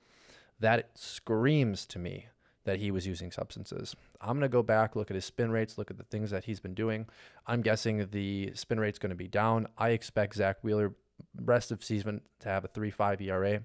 [0.60, 2.28] That screams to me
[2.64, 3.96] that he was using substances.
[4.20, 6.46] I'm going to go back, look at his spin rates, look at the things that
[6.46, 7.08] he's been doing.
[7.48, 9.68] I'm guessing the spin rate's going to be down.
[9.78, 10.94] I expect Zack Wheeler
[11.42, 13.64] rest of season to have a 3.5 ERA.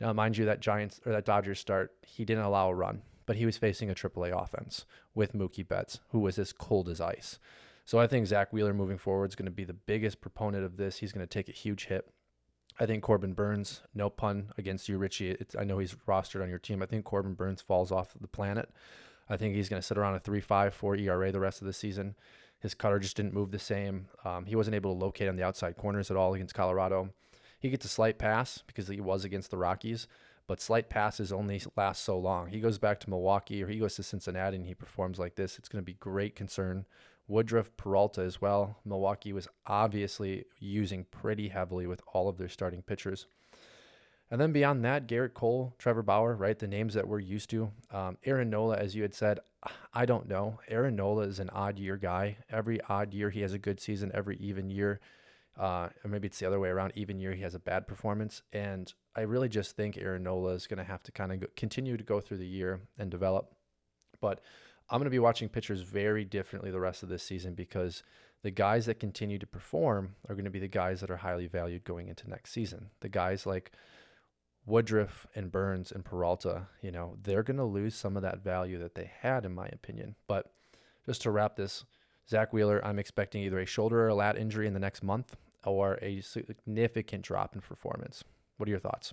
[0.00, 3.36] Now, mind you, that Giants or that Dodgers start, he didn't allow a run but
[3.36, 7.38] he was facing a AAA offense with Mookie Betts, who was as cold as ice.
[7.84, 10.78] So I think Zack Wheeler moving forward is going to be the biggest proponent of
[10.78, 10.98] this.
[10.98, 12.10] He's going to take a huge hit.
[12.80, 15.32] I think Corbin Burnes, no pun against you, Richie.
[15.32, 16.82] It's, I know he's rostered on your team.
[16.82, 18.70] I think Corbin Burnes falls off the planet.
[19.28, 22.14] I think he's going to sit around a 3.54 ERA the rest of the season.
[22.58, 24.08] His cutter just didn't move the same.
[24.24, 27.10] Um, he wasn't able to locate on the outside corners at all against Colorado.
[27.58, 30.06] He gets a slight pass because he was against the Rockies,
[30.46, 32.48] but slight passes only last so long.
[32.48, 35.58] He goes back to Milwaukee or he goes to Cincinnati and he performs like this.
[35.58, 36.86] It's going to be great concern.
[37.30, 38.76] Woodruff, Peralta as well.
[38.84, 43.26] Milwaukee was obviously using pretty heavily with all of their starting pitchers.
[44.30, 46.58] And then beyond that, Gerrit Cole, Trevor Bauer, right?
[46.58, 47.70] The names that we're used to.
[47.90, 49.40] Um, Aaron Nola, as you had said,
[49.92, 50.60] I don't know.
[50.68, 52.36] Aaron Nola is an odd year guy.
[52.50, 54.10] Every odd year, he has a good season.
[54.14, 55.00] Every even year,
[55.58, 58.42] uh, or maybe it's the other way around, even year, he has a bad performance.
[58.52, 61.96] And I really just think Aaron Nola is going to have to kind of continue
[61.96, 63.52] to go through the year and develop.
[64.20, 64.40] But
[64.90, 68.02] I'm going to be watching pitchers very differently the rest of this season because
[68.42, 71.46] the guys that continue to perform are going to be the guys that are highly
[71.46, 72.90] valued going into next season.
[73.00, 73.70] The guys like
[74.66, 78.78] Woodruff and Burnes and Peralta, you know, they're going to lose some of that value
[78.78, 80.16] that they had, in my opinion.
[80.26, 80.52] But
[81.06, 81.84] just to wrap this,
[82.28, 85.36] Zack Wheeler, I'm expecting either a shoulder or a lat injury in the next month
[85.64, 88.24] or a significant drop in performance.
[88.56, 89.12] What are your thoughts?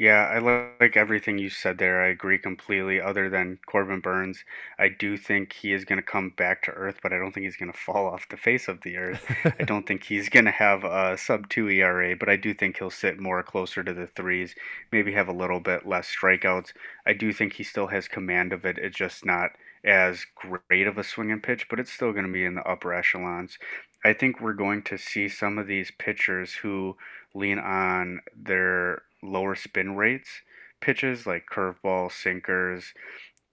[0.00, 2.02] Yeah, I like everything you said there.
[2.02, 2.98] I agree completely.
[3.02, 4.44] Other than Corbin Burnes.
[4.78, 7.44] I do think he is going to come back to earth, but I don't think
[7.44, 9.26] he's going to fall off the face of the earth.
[9.58, 12.78] I don't think he's going to have a sub 2 ERA, but I do think
[12.78, 14.54] he'll sit more closer to the threes,
[14.90, 16.72] maybe have a little bit less strikeouts.
[17.04, 18.78] I do think he still has command of it.
[18.78, 19.50] It's just not
[19.84, 22.66] as great of a swing and pitch, but it's still going to be in the
[22.66, 23.58] upper echelons.
[24.02, 26.96] I think we're going to see some of these pitchers who
[27.34, 30.42] lean on their lower spin rates
[30.80, 32.94] pitches like curveball, sinkers,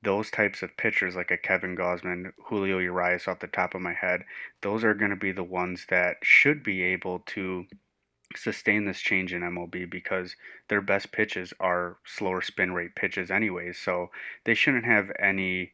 [0.03, 3.93] those types of pitchers like a Kevin Gausman, Julio Urias off the top of my
[3.93, 4.23] head,
[4.61, 7.65] those are going to be the ones that should be able to
[8.35, 10.35] sustain this change in MLB because
[10.69, 13.79] their best pitches are slower spin rate pitches anyways.
[13.79, 14.09] So
[14.45, 15.71] they shouldn't have any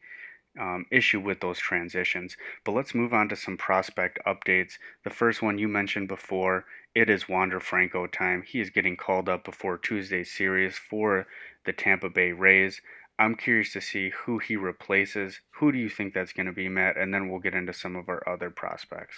[0.59, 2.37] um, issue with those transitions.
[2.63, 4.73] But let's move on to some prospect updates.
[5.03, 8.43] The first one you mentioned before, it is Wander Franco time.
[8.45, 11.27] He is getting called up before Tuesday's series for
[11.65, 12.81] the Tampa Bay Rays.
[13.17, 15.39] I'm curious to see who he replaces.
[15.59, 16.97] Who do you think that's going to be, Matt?
[16.97, 19.15] And then we'll get into some of our other prospects.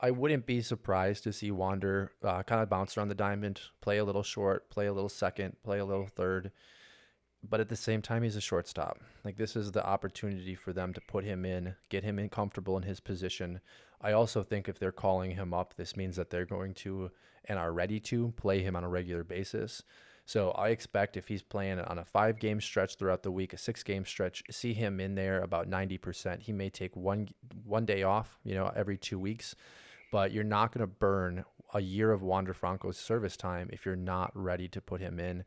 [0.00, 3.98] I wouldn't be surprised to see Wander uh, kind of bounce around the diamond, play
[3.98, 6.50] a little short, play a little second, play a little third.
[7.48, 8.98] But at the same time, he's a shortstop.
[9.24, 12.76] Like this is the opportunity for them to put him in, get him in comfortable
[12.76, 13.60] in his position.
[14.02, 17.10] I also think if they're calling him up, this means that they're going to
[17.44, 19.82] and are ready to play him on a regular basis.
[20.24, 23.58] So I expect if he's playing on a five game stretch throughout the week, a
[23.58, 26.42] six game stretch, see him in there about 90%.
[26.42, 27.28] He may take one
[27.64, 29.56] one day off, you know, every two weeks
[30.12, 33.96] but you're not going to burn a year of Wander Franco's service time if you're
[33.96, 35.42] not ready to put him in.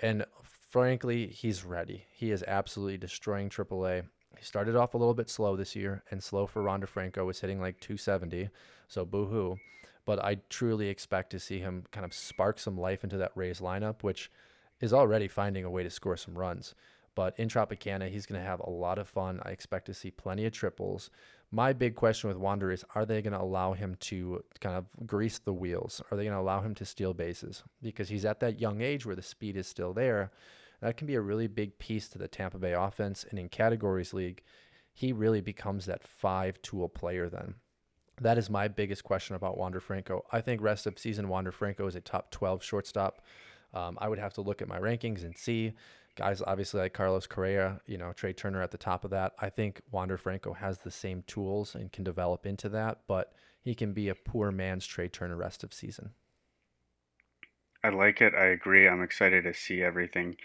[0.00, 2.04] And frankly, he's ready.
[2.12, 4.02] He is absolutely destroying AAA.
[4.40, 7.40] He started off a little bit slow this year, and slow for Wander Franco was
[7.40, 8.48] hitting like 270,
[8.88, 9.56] so boohoo.
[10.06, 13.60] But I truly expect to see him kind of spark some life into that Rays
[13.60, 14.30] lineup, which
[14.80, 16.74] is already finding a way to score some runs.
[17.14, 19.40] But in Tropicana, he's going to have a lot of fun.
[19.42, 21.10] I expect to see plenty of triples.
[21.50, 24.86] My big question with Wander is are they going to allow him to kind of
[25.06, 26.00] grease the wheels?
[26.10, 27.62] Are they going to allow him to steal bases?
[27.82, 30.30] Because he's at that young age where the speed is still there.
[30.80, 33.24] That can be a really big piece to the Tampa Bay offense.
[33.28, 34.42] And in categories league,
[34.92, 37.54] he really becomes that five tool player then.
[38.20, 40.24] That is my biggest question about Wander Franco.
[40.30, 43.22] I think rest of season Wander Franco is a top 12 shortstop.
[43.72, 45.72] Um, I would have to look at my rankings and see
[46.16, 49.32] guys obviously like Carlos Correa, you know, Trea Turner at the top of that.
[49.38, 53.74] I think Wander Franco has the same tools and can develop into that, but he
[53.74, 56.10] can be a poor man's Trea Turner rest of season.
[57.82, 58.34] I like it.
[58.34, 58.86] I agree.
[58.88, 60.36] I'm excited to see everything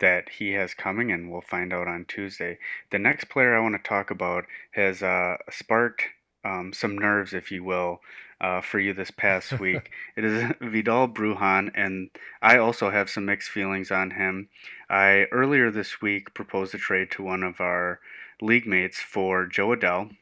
[0.00, 2.58] that he has coming, and we'll find out on Tuesday.
[2.90, 6.02] The next player I want to talk about has uh, sparked
[6.44, 8.00] um, some nerves, if you will,
[8.40, 9.90] uh, for you this past week.
[10.16, 12.10] it is Vidal Brujan, and
[12.42, 14.48] I also have some mixed feelings on him.
[14.90, 18.00] I earlier this week proposed a trade to one of our
[18.42, 20.16] league mates for Jo Adell,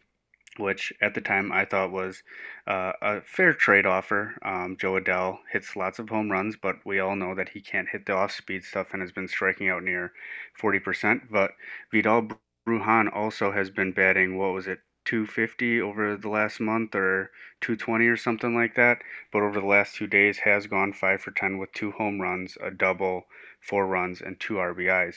[0.58, 2.22] which at the time I thought was
[2.66, 4.38] uh, a fair trade offer.
[4.42, 7.88] Um, Jo Adell hits lots of home runs, but we all know that he can't
[7.88, 10.12] hit the off speed stuff and has been striking out near
[10.60, 11.30] 40%.
[11.30, 11.52] But
[11.90, 12.28] Vidal
[12.66, 18.06] Brujan also has been batting, what was it, 250 over the last month or 220
[18.06, 18.98] or something like that.
[19.32, 22.56] But over the last two days has gone 5 for 10 with two home runs,
[22.62, 23.24] a double,
[23.60, 25.16] four runs, and two RBIs.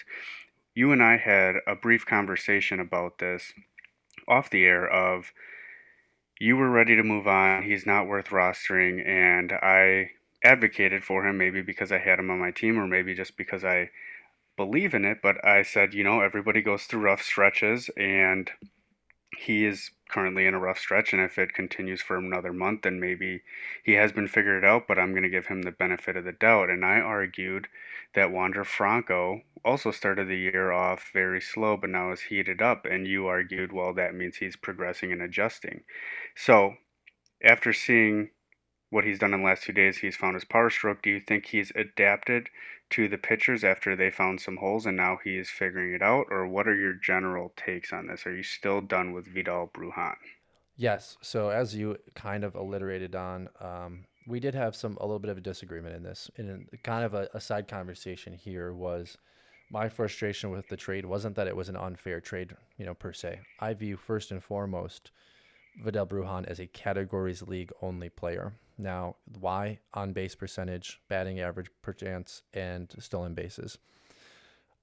[0.73, 3.53] You and I had a brief conversation about this
[4.27, 5.31] off the air of
[6.39, 7.63] you were ready to move on.
[7.63, 9.05] He's not worth rostering.
[9.07, 10.11] And I
[10.43, 13.63] advocated for him, maybe because I had him on my team or maybe just because
[13.63, 13.89] I
[14.57, 15.19] believe in it.
[15.21, 18.49] But I said, you know, everybody goes through rough stretches and
[19.37, 22.99] he is currently in a rough stretch, and if it continues for another month, then
[22.99, 23.41] maybe
[23.83, 26.31] he has been figured out, but I'm going to give him the benefit of the
[26.31, 26.69] doubt.
[26.69, 27.67] And I argued
[28.13, 32.85] that Wander Franco also started the year off very slow, but now is heated up,
[32.85, 35.81] and you argued, well, that means he's progressing and adjusting.
[36.35, 36.75] So,
[37.43, 38.29] after seeing
[38.95, 41.01] what he's done in the last two days, he's found his power stroke.
[41.01, 42.47] Do you think he's adapted
[42.91, 46.27] to the pitchers after they found some holes and now he is figuring it out?
[46.31, 48.25] Or what are your general takes on this?
[48.25, 50.15] Are you still done with Vidal Brujan?
[50.77, 51.17] Yes.
[51.21, 55.29] So as you kind of alliterated on, um, we did have some a little bit
[55.29, 56.31] of a disagreement in this.
[56.37, 59.17] And kind of a, a side conversation here was
[59.69, 63.11] my frustration with the trade wasn't that it was an unfair trade, you know, per
[63.11, 63.41] se.
[63.59, 65.11] I view first and foremost
[65.83, 68.53] Vidal Brujan as a categories league only player.
[68.77, 69.79] Now, why?
[69.93, 73.77] On base percentage, batting average per chance, and stolen bases.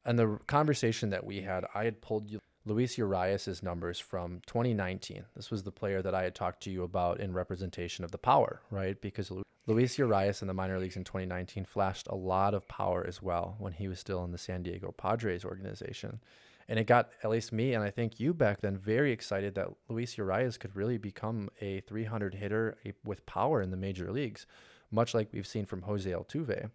[0.05, 2.41] And the conversation that we had, I had pulled you.
[2.65, 5.25] Luis Urias' numbers from 2019.
[5.35, 8.19] This was the player that I had talked to you about in representation of the
[8.19, 9.01] power, right?
[9.01, 9.33] Because
[9.67, 13.57] Luis Urias in the minor leagues in 2019 flashed a lot of power as well
[13.59, 16.21] when he was still in the San Diego Padres organization.
[16.69, 19.69] And it got at least me and I think you back then very excited that
[19.89, 24.47] Luis Urias could really become a 300 hitter with power in the major leagues,
[24.91, 26.71] much like we've seen from Jose Altuve.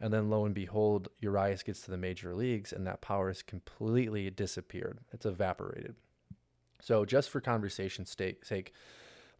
[0.00, 3.42] And then lo and behold, Urias gets to the major leagues and that power has
[3.42, 4.98] completely disappeared.
[5.12, 5.94] It's evaporated.
[6.80, 8.74] So, just for conversation's sake,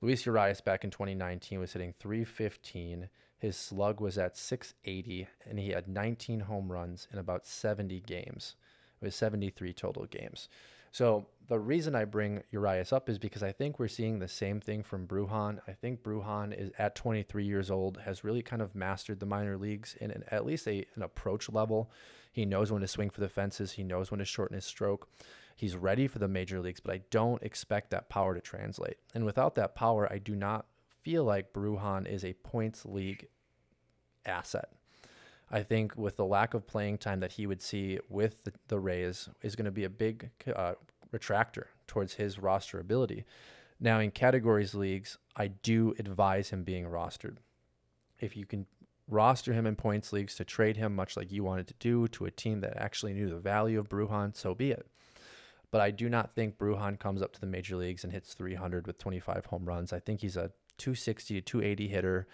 [0.01, 3.09] Luis Urias back in 2019 was hitting 315.
[3.37, 8.55] His slug was at 680, and he had 19 home runs in about 70 games.
[9.03, 10.49] It was 73 total games.
[10.93, 14.61] So the reason I bring Urias up is because I think we're seeing the same
[14.61, 15.59] thing from Bruján.
[15.67, 19.57] I think Bruján is at 23 years old, has really kind of mastered the minor
[19.57, 21.91] leagues in an, at least a, an approach level.
[22.31, 23.73] He knows when to swing for the fences.
[23.73, 25.09] He knows when to shorten his stroke.
[25.57, 28.97] He's ready for the major leagues, but I don't expect that power to translate.
[29.15, 30.67] And without that power, I do not
[31.03, 33.29] feel like Bruján is a points league
[34.25, 34.71] asset.
[35.53, 38.79] I think with the lack of playing time that he would see with the, the
[38.79, 40.75] Rays is going to be a big uh,
[41.13, 43.25] retractor towards his roster ability.
[43.79, 47.37] Now, in categories leagues, I do advise him being rostered.
[48.19, 48.67] If you can
[49.07, 52.25] roster him in points leagues to trade him, much like you wanted to do, to
[52.25, 54.87] a team that actually knew the value of Bruján, so be it.
[55.71, 58.87] But I do not think Bruján comes up to the major leagues and hits 300
[58.87, 59.93] with 25 home runs.
[59.93, 62.27] I think he's a 260 to 280 hitter,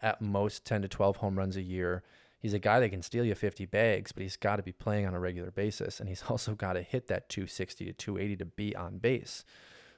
[0.00, 2.02] at most 10 to 12 home runs a year
[2.38, 5.06] he's a guy that can steal you 50 bags, but he's got to be playing
[5.06, 6.00] on a regular basis.
[6.00, 9.44] And he's also got to hit that 260 to 280 to be on base.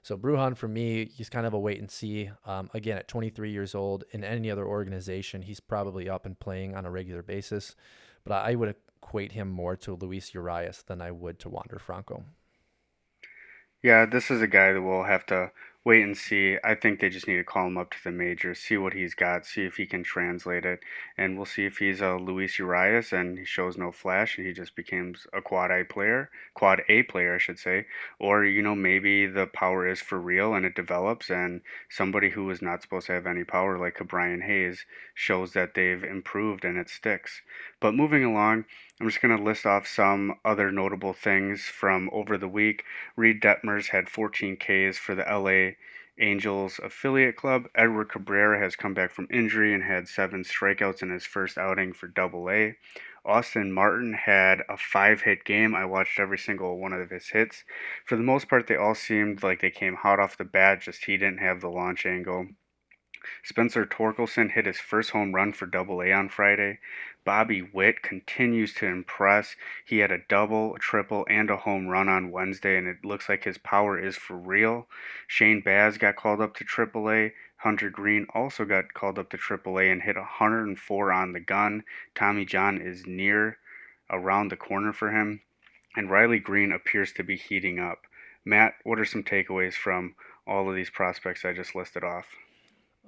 [0.03, 2.31] So Bruján, for me, he's kind of a wait and see.
[2.47, 6.75] Um, again, at 23 years old, in any other organization, he's probably up and playing
[6.75, 7.77] on a regular basis.
[8.25, 12.25] But I would equate him more to Luis Urias than I would to Wander Franco.
[13.83, 15.53] Yeah, this is a guy that we'll have to
[15.85, 16.59] wait and see.
[16.63, 19.15] I think they just need to call him up to the majors, see what he's
[19.15, 20.81] got, see if he can translate it,
[21.17, 24.53] and we'll see if he's a Luis Urias and he shows no flash and he
[24.53, 27.87] just becomes a quad A player, quad A player, I should say,
[28.19, 32.51] or you know maybe the power is for real and it develops and somebody who
[32.51, 36.65] is not supposed to have any power like a Brian Hayes shows that they've improved
[36.65, 37.41] and it sticks.
[37.81, 38.67] But moving along,
[39.01, 42.85] I'm just going to list off some other notable things from over the week.
[43.17, 45.77] Reid Detmers had 14 Ks for the LA
[46.23, 47.69] Angels affiliate club.
[47.75, 51.95] Edward Cabrera has come back from injury and had seven strikeouts in his first outing
[51.95, 52.77] for Double A.
[53.25, 55.75] Austin Martin had a five hit game.
[55.75, 57.65] I watched every single one of his hits.
[58.05, 61.07] For the most part, they all seemed like they came hot off the bat, just
[61.07, 62.49] he didn't have the launch angle.
[63.45, 66.79] Spencer Torkelson hit his first home run for Double A on Friday.
[67.25, 69.55] Bobby Witt continues to impress.
[69.85, 73.29] He had a double, a triple, and a home run on Wednesday, and it looks
[73.29, 74.89] like his power is for real.
[75.27, 77.33] Shane Baz got called up to AAA.
[77.59, 81.85] Hunter Greene also got called up to AAA and hit 104 on the gun.
[82.15, 83.59] Tommy John is near
[84.11, 85.43] around the corner for him,
[85.95, 88.07] and Riley Greene appears to be heating up.
[88.45, 90.15] Matt, what are some takeaways from
[90.47, 92.27] all of these prospects I just listed off?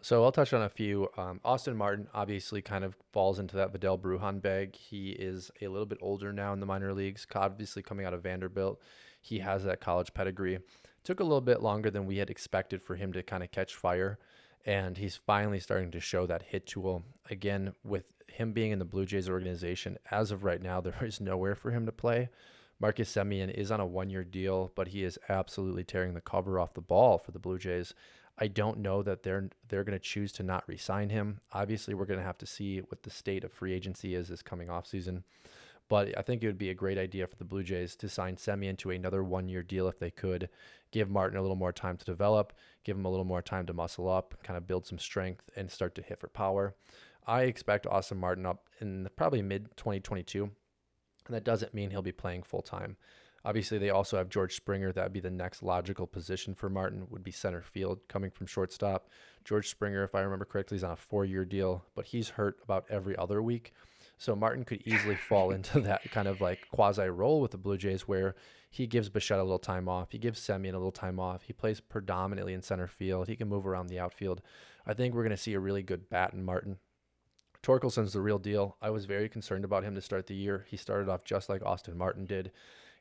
[0.05, 1.09] So I'll touch on a few.
[1.17, 4.75] Um, Austin Martin obviously kind of falls into that Vidal Bruján bag.
[4.75, 8.25] He is a little bit older now in the minor leagues, obviously coming out of
[8.25, 8.81] Vanderbilt.
[9.21, 10.59] He has that college pedigree.
[11.05, 13.77] Took a little bit longer than we had expected for him to kind of catch
[13.77, 14.19] fire,
[14.67, 17.05] and he's finally starting to show that hit tool.
[17.31, 21.21] Again, with him being in the Blue Jays organization, as of right now, there is
[21.21, 22.29] nowhere for him to play.
[22.81, 26.59] Marcus Semien is on a one year deal, but he is absolutely tearing the cover
[26.59, 27.95] off the ball for the Blue Jays.
[28.39, 31.41] I don't know that they're they're going to choose to not re-sign him.
[31.53, 34.43] Obviously, we're going to have to see what the state of free agency is this
[34.43, 35.25] coming off season.
[35.89, 38.37] But I think it would be a great idea for the Blue Jays to sign
[38.37, 40.49] Semien to another one-year deal if they could.
[40.91, 43.75] Give Martin a little more time to develop, give him a little more time to
[43.75, 46.75] muscle up, kind of build some strength, and start to hit for power.
[47.27, 52.13] I expect Austin Martin up in probably mid 2022, and that doesn't mean he'll be
[52.13, 52.97] playing full time.
[53.45, 54.93] Obviously, they also have George Springer.
[54.93, 58.47] That would be the next logical position for Martin, would be center field coming from
[58.47, 59.09] shortstop.
[59.45, 62.59] George Springer, if I remember correctly, is on a four year deal, but he's hurt
[62.63, 63.73] about every other week.
[64.17, 67.77] So Martin could easily fall into that kind of like quasi role with the Blue
[67.77, 68.37] Jays where
[68.71, 70.13] he gives Bichette a little time off.
[70.13, 71.43] He gives Semien a little time off.
[71.43, 73.27] He plays predominantly in center field.
[73.27, 74.41] He can move around the outfield.
[74.87, 76.79] I think we're going to see a really good bat in Martin.
[77.63, 78.77] Torkelson's the real deal.
[78.81, 80.67] I was very concerned about him to start the year.
[80.69, 82.51] He started off just like Austin Martin did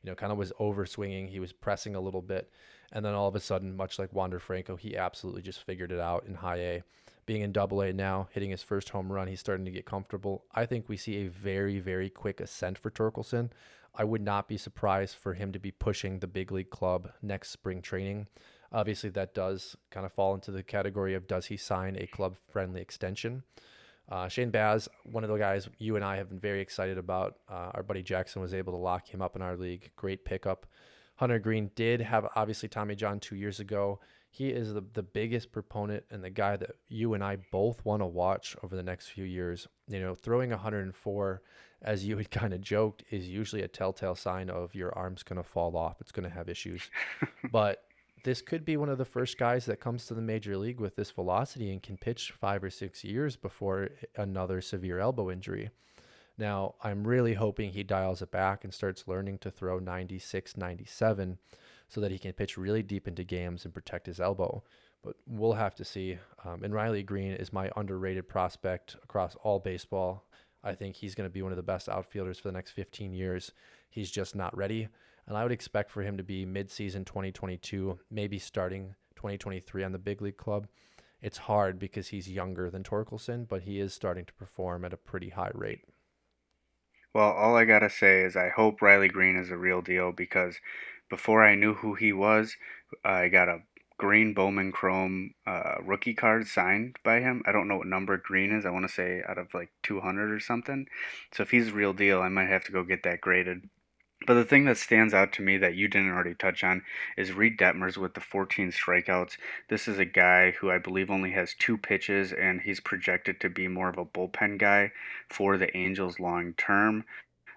[0.02, 1.28] you know, kind of was over swinging.
[1.28, 2.50] He was pressing a little bit.
[2.92, 6.00] And then all of a sudden, much like Wander Franco, he absolutely just figured it
[6.00, 6.82] out in high A.
[7.24, 10.44] Being in double A now, hitting his first home run, he's starting to get comfortable.
[10.54, 13.50] I think we see a very, very quick ascent for Torkelson.
[13.94, 17.50] I would not be surprised for him to be pushing the big league club next
[17.50, 18.26] spring training.
[18.72, 22.36] Obviously, that does kind of fall into the category of does he sign a club
[22.50, 23.44] friendly extension?
[24.08, 27.36] Uh, Shane Baz, one of the guys you and I have been very excited about.
[27.48, 29.90] Uh, our buddy Jackson was able to lock him up in our league.
[29.96, 30.66] Great pickup.
[31.16, 34.00] Hunter Greene did have obviously Tommy John two years ago.
[34.30, 38.00] He is the, the biggest proponent and the guy that you and I both want
[38.00, 39.68] to watch over the next few years.
[39.88, 41.42] You know, throwing 104,
[41.82, 45.36] as you had kind of joked, is usually a telltale sign of your arm's going
[45.36, 46.00] to fall off.
[46.00, 46.90] It's going to have issues.
[47.52, 47.84] but
[48.24, 50.96] this could be one of the first guys that comes to the major league with
[50.96, 55.70] this velocity and can pitch five or six years before another severe elbow injury.
[56.38, 61.38] Now, I'm really hoping he dials it back and starts learning to throw 96, 97
[61.88, 64.62] so that he can pitch really deep into games and protect his elbow.
[65.02, 66.18] But we'll have to see.
[66.44, 70.24] Um, and Riley Greene is my underrated prospect across all baseball.
[70.64, 73.12] I think he's going to be one of the best outfielders for the next 15
[73.12, 73.52] years.
[73.90, 74.88] He's just not ready.
[75.26, 79.98] And I would expect for him to be mid-season 2022, maybe starting 2023 on the
[79.98, 80.66] big league club.
[81.20, 84.96] It's hard because he's younger than Torkelson, but he is starting to perform at a
[84.96, 85.84] pretty high rate.
[87.14, 90.56] Well, all I gotta say is I hope Riley Greene is a real deal because
[91.10, 92.56] before I knew who he was,
[93.04, 93.60] I got a
[93.98, 97.42] green Bowman Chrome uh, rookie card signed by him.
[97.46, 98.66] I don't know what number green is.
[98.66, 100.86] I want to say out of like 200 or something.
[101.32, 103.68] So if he's a real deal, I might have to go get that graded.
[104.26, 106.82] But the thing that stands out to me that you didn't already touch on
[107.16, 109.36] is Reid Detmers with the 14 strikeouts.
[109.68, 113.48] This is a guy who I believe only has two pitches, and he's projected to
[113.48, 114.92] be more of a bullpen guy
[115.28, 117.04] for the Angels long term.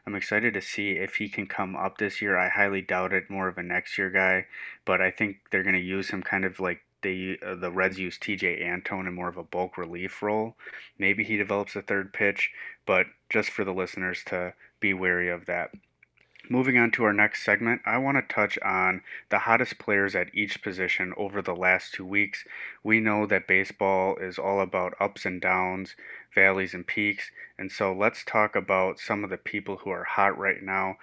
[0.07, 2.37] I'm excited to see if he can come up this year.
[2.37, 4.45] I highly doubt it, more of a next year guy,
[4.85, 7.99] but I think they're going to use him kind of like they uh, the Reds
[7.99, 10.55] use Tejay Antone in more of a bulk relief role.
[10.97, 12.51] Maybe he develops a third pitch,
[12.85, 15.71] but just for the listeners to be wary of that.
[16.47, 20.33] Moving on to our next segment, I want to touch on the hottest players at
[20.35, 22.45] each position over the last two weeks.
[22.83, 25.95] We know that baseball is all about ups and downs,
[26.35, 30.37] valleys and peaks, and so let's talk about some of the people who are hot
[30.37, 30.97] right now.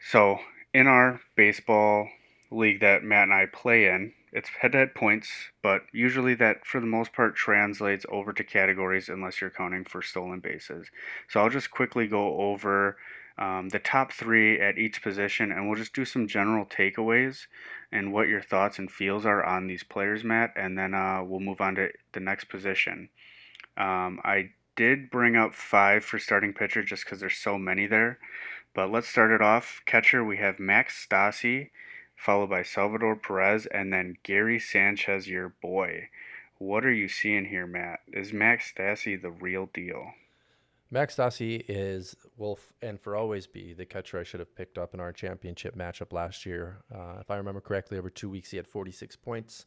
[0.00, 0.40] So,
[0.72, 2.08] in our baseball
[2.50, 5.28] league that Matt and I play in, it's head to head points,
[5.62, 10.02] but usually that for the most part translates over to categories unless you're counting for
[10.02, 10.88] stolen bases.
[11.28, 12.96] So, I'll just quickly go over
[13.36, 17.46] um, the top three at each position, and we'll just do some general takeaways
[17.90, 21.40] and what your thoughts and feels are on these players, Matt, and then uh, we'll
[21.40, 23.08] move on to the next position.
[23.76, 28.18] Um, I did bring up five for starting pitcher just because there's so many there,
[28.72, 29.82] but let's start it off.
[29.84, 31.70] Catcher, we have Max Stassi,
[32.16, 36.08] followed by Salvador Perez, and then Gary Sanchez, your boy.
[36.58, 38.00] What are you seeing here, Matt?
[38.12, 40.12] Is Max Stassi the real deal?
[40.90, 44.94] Max Stassi is will and for always be the catcher I should have picked up
[44.94, 46.78] in our championship matchup last year.
[46.94, 49.66] Uh, if I remember correctly, over two weeks he had 46 points.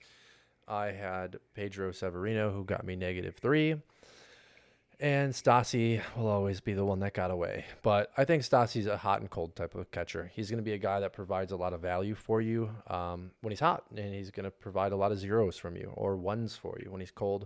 [0.68, 3.76] I had Pedro Severino who got me negative three.
[5.00, 7.66] And Stassi will always be the one that got away.
[7.84, 10.32] But I think Stassi's a hot and cold type of catcher.
[10.34, 13.30] He's going to be a guy that provides a lot of value for you um,
[13.42, 16.16] when he's hot, and he's going to provide a lot of zeros from you or
[16.16, 17.46] ones for you when he's cold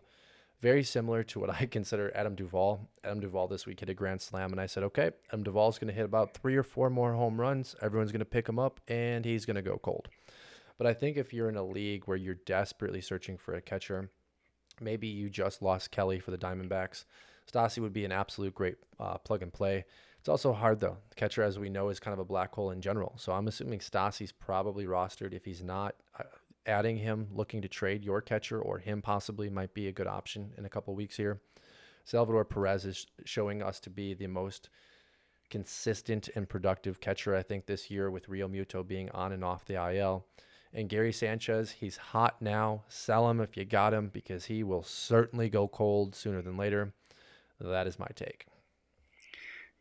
[0.61, 2.87] very similar to what I consider Adam Duvall.
[3.03, 5.89] Adam Duvall this week hit a grand slam, and I said, okay, Adam Duvall's going
[5.89, 7.75] to hit about three or four more home runs.
[7.81, 10.07] Everyone's going to pick him up, and he's going to go cold.
[10.77, 14.09] But I think if you're in a league where you're desperately searching for a catcher,
[14.79, 17.05] maybe you just lost Kelly for the Diamondbacks.
[17.51, 19.85] Stassi would be an absolute great uh, plug and play.
[20.19, 20.97] It's also hard though.
[21.09, 23.13] The catcher, as we know, is kind of a black hole in general.
[23.17, 25.33] So I'm assuming Stassi's probably rostered.
[25.33, 25.95] If he's not,
[26.65, 30.53] adding him, looking to trade your catcher or him possibly might be a good option
[30.57, 31.41] in a couple weeks here.
[32.03, 34.69] Salvador Perez is showing us to be the most
[35.49, 39.65] consistent and productive catcher, I think, this year with Rio Realmuto being on and off
[39.65, 40.25] the IL.
[40.73, 42.83] And Gary Sanchez, he's hot now.
[42.87, 46.93] Sell him if you got him because he will certainly go cold sooner than later.
[47.59, 48.45] That is my take.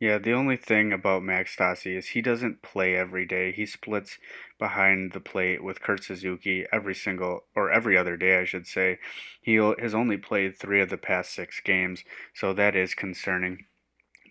[0.01, 3.51] Yeah, the only thing about Max Stassi is he doesn't play every day.
[3.51, 4.17] He splits
[4.57, 8.97] behind the plate with Kurt Suzuki every single or every other day, I should say.
[9.43, 13.65] He has only played three of the past six games, so that is concerning.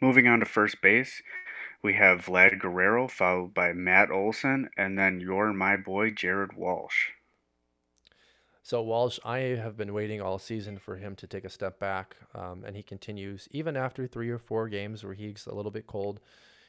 [0.03, 1.23] Moving on to first base,
[1.85, 7.11] we have Vlad Guerrero followed by Matt Olson, and then your my boy Jared Walsh.
[8.71, 12.15] So Walsh, I have been waiting all season for him to take a step back,
[12.37, 15.89] um, and he continues even after three or four games where he's a little bit
[15.89, 16.21] cold.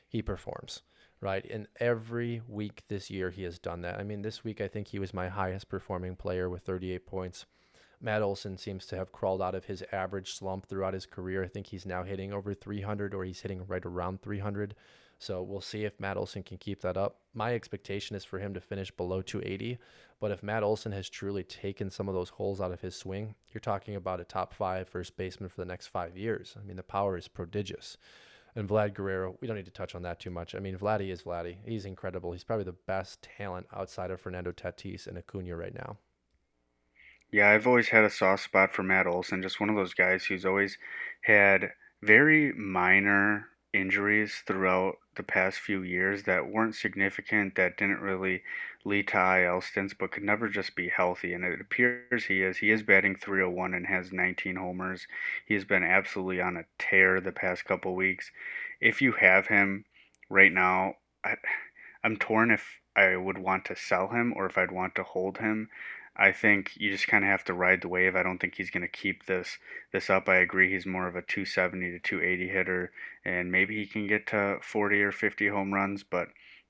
[0.07, 0.81] He performs
[1.19, 3.99] right, and every week this year he has done that.
[3.99, 7.45] I mean, this week I think he was my highest performing player with 38 points.
[8.01, 11.43] Matt Olson seems to have crawled out of his average slump throughout his career.
[11.43, 14.73] I think he's now hitting over 300, or he's hitting right around 300.
[15.21, 17.17] So we'll see if Matt Olson can keep that up.
[17.35, 19.77] My expectation is for him to finish below 280.
[20.19, 23.35] But if Matt Olson has truly taken some of those holes out of his swing,
[23.53, 26.55] you're talking about a top five first baseman for the next five years.
[26.59, 27.97] I mean, the power is prodigious.
[28.55, 30.55] And Vlad Guerrero, we don't need to touch on that too much.
[30.55, 31.57] I mean, Vladdy is Vladdy.
[31.67, 32.31] He's incredible.
[32.31, 35.97] He's probably the best talent outside of Fernando Tatis and Acuna right now.
[37.31, 40.25] Yeah, I've always had a soft spot for Matt Olson, just one of those guys
[40.25, 40.79] who's always
[41.21, 41.69] had
[42.01, 48.43] very minor injuries throughout the past few years that weren't significant, that didn't really
[48.85, 51.33] lead to IL stints, but could never just be healthy.
[51.33, 52.57] And it appears he is.
[52.57, 55.07] He is batting 301 and has 19 homers.
[55.45, 58.31] He has been absolutely on a tear the past couple weeks.
[58.79, 59.85] If you have him
[60.29, 61.35] right now, I,
[62.03, 65.37] I'm torn if I would want to sell him or if I'd want to hold
[65.37, 65.69] him.
[66.21, 68.15] I think you just kind of have to ride the wave.
[68.15, 69.57] I don't think he's going to keep this
[69.91, 70.29] this up.
[70.29, 72.91] I agree he's more of a 270 to 280 hitter
[73.25, 76.27] and maybe he can get to 40 or 50 home runs, but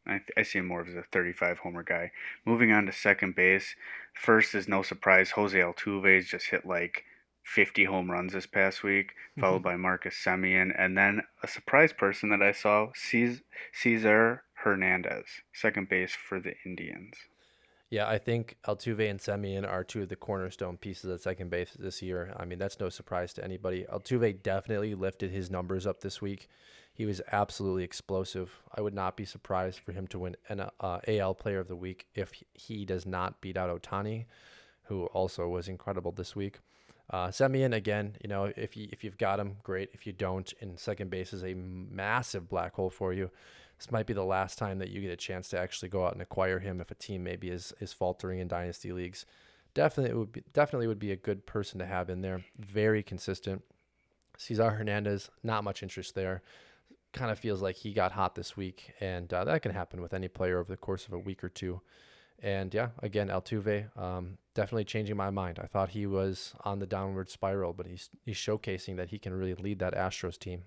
[0.08, 2.12] I, I see him more as a 35 homer guy.
[2.46, 3.76] Moving on to second base,
[4.14, 5.32] first is no surprise.
[5.32, 7.04] Jose Altuve has just hit like
[7.44, 9.64] 50 home runs this past week, followed mm-hmm.
[9.64, 16.16] by Marcus Semien, and then a surprise person that I saw, Cesar Hernandez, second base
[16.16, 17.16] for the Indians.
[17.92, 21.72] Yeah, I think Altuve and Semien are two of the cornerstone pieces at second base
[21.78, 22.34] this year.
[22.38, 23.86] I mean, that's no surprise to anybody.
[23.92, 26.48] Altuve definitely lifted his numbers up this week.
[26.94, 28.62] He was absolutely explosive.
[28.74, 31.76] I would not be surprised for him to win an uh, AL Player of the
[31.76, 34.24] Week if he does not beat out Ohtani,
[34.84, 36.60] who also was incredible this week.
[37.10, 39.90] Uh, Semien again, you know, if you if you've got him, great.
[39.94, 43.32] If you don't, and second base is a massive black hole for you
[43.82, 46.14] this might be the last time that you get a chance to actually go out
[46.14, 49.26] and acquire him if a team maybe is is faltering in dynasty leagues.
[49.74, 52.46] Definitely would be definitely would be a good person to have in there.
[52.60, 53.64] Very consistent.
[54.38, 56.44] Cesar Hernandez, not much interest there.
[57.12, 60.14] Kind of feels like he got hot this week, and uh, that can happen with
[60.14, 61.82] any player over the course of a week or two.
[62.40, 65.58] And yeah, again, Altuve, um, definitely changing my mind.
[65.60, 69.34] I thought he was on the downward spiral, but he's he's showcasing that he can
[69.34, 70.66] really lead that Astros team.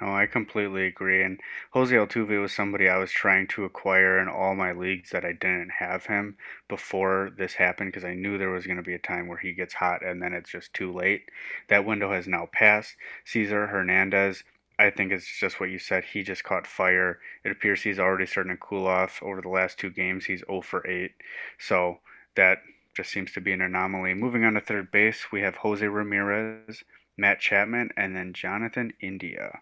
[0.00, 1.22] No, I completely agree.
[1.22, 1.40] And
[1.70, 5.32] Jose Altuve was somebody I was trying to acquire in all my leagues that I
[5.32, 6.36] didn't have him
[6.68, 9.52] before this happened because I knew there was going to be a time where he
[9.52, 11.30] gets hot and then it's just too late.
[11.68, 12.96] That window has now passed.
[13.24, 14.42] Cesar Hernandez,
[14.80, 16.04] I think it's just what you said.
[16.04, 17.20] He just caught fire.
[17.44, 20.24] It appears he's already starting to cool off over the last two games.
[20.24, 21.12] He's 0 for 8.
[21.58, 22.00] So
[22.34, 22.58] that
[22.96, 24.14] just seems to be an anomaly.
[24.14, 26.82] Moving on to third base, we have Jose Ramirez,
[27.16, 29.60] Matt Chapman, and then Jonathan India.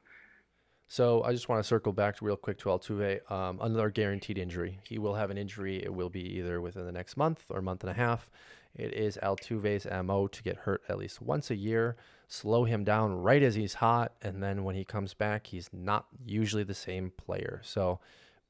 [0.92, 3.32] So I just want to circle back real quick to Altuve.
[3.32, 4.78] Um, another guaranteed injury.
[4.86, 5.82] He will have an injury.
[5.82, 8.30] It will be either within the next month or month and a half.
[8.74, 11.96] It is Altuve's MO to get hurt at least once a year,
[12.28, 16.08] slow him down right as he's hot, and then when he comes back, he's not
[16.26, 17.62] usually the same player.
[17.64, 17.98] So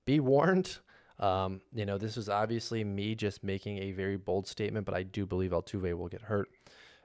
[0.05, 0.78] be warned.
[1.20, 5.05] Um, you know, this is obviously me just making a very bold statement, but I
[5.05, 6.49] do believe Altuve will get hurt.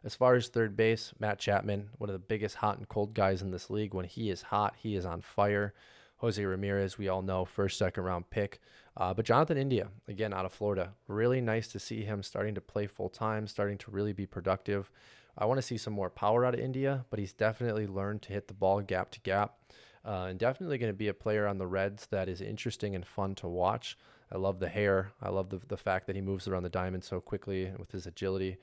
[0.08, 3.42] As far as third base, Matt Chapman, one of the biggest hot and cold guys
[3.42, 3.94] in this league.
[3.94, 5.74] When he is hot, he is on fire.
[6.20, 8.62] Jose Ramirez, we all know, first, second round pick.
[8.96, 12.62] Uh, but Jonathan India, again, out of Florida, really nice to see him starting to
[12.62, 14.94] play full time, starting to really be productive.
[15.38, 18.34] I want to see some more power out of India, but he's definitely learned to
[18.34, 19.58] hit the ball gap to gap.
[20.06, 23.06] Uh, and definitely going to be a player on the Reds that is interesting and
[23.06, 23.98] fun to watch.
[24.32, 25.12] I love the hair.
[25.22, 28.08] I love the, the fact that he moves around the diamond so quickly with his
[28.08, 28.58] agility.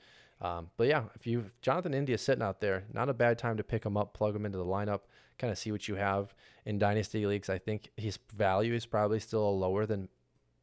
[0.45, 3.63] Um, but yeah, if you Jonathan India sitting out there, not a bad time to
[3.63, 5.01] pick him up, plug him into the lineup,
[5.39, 6.35] kind of see what you have
[6.65, 7.49] in dynasty leagues.
[7.49, 10.09] I think his value is probably still lower than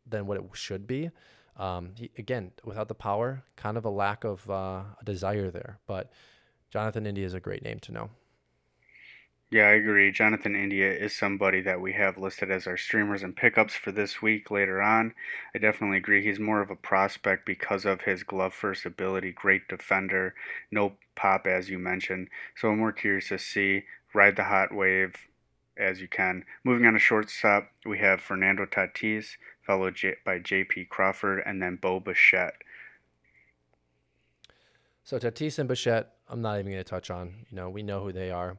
[0.07, 1.11] than what it should be.
[1.57, 5.79] Um, he, again, without the power, kind of a lack of uh, a desire there.
[5.87, 6.13] But
[6.71, 8.11] Jonathan India is a great name to know.
[9.53, 10.11] Yeah, I agree.
[10.11, 14.23] Jonathan India is somebody that we have listed as our streamers and pickups for this
[14.23, 15.13] week later on.
[15.55, 16.25] I definitely agree.
[16.25, 20.35] He's more of a prospect because of his glove first ability, great defender,
[20.71, 22.29] no pop, as you mentioned.
[22.57, 23.83] So I'm more curious to see
[24.15, 25.17] ride the hot wave
[25.77, 26.47] as you can.
[26.65, 29.37] Moving on to shortstop, we have Fernando Tatis,
[29.67, 30.87] followed by J.P.
[30.87, 32.55] Crawford, and then Bo Bichette.
[35.05, 37.45] So Tatis and Bichette, I'm not even going to touch on.
[37.51, 38.57] You know, we know who they are.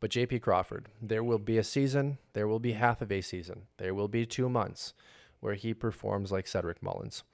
[0.00, 3.62] But JP Crawford, there will be a season, there will be half of a season,
[3.78, 4.94] there will be two months
[5.40, 7.24] where he performs like Cedric Mullins.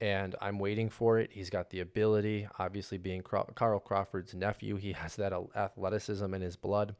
[0.00, 1.30] And I'm waiting for it.
[1.32, 6.56] He's got the ability, obviously, being Carl Crawford's nephew, he has that athleticism in his
[6.56, 6.94] blood.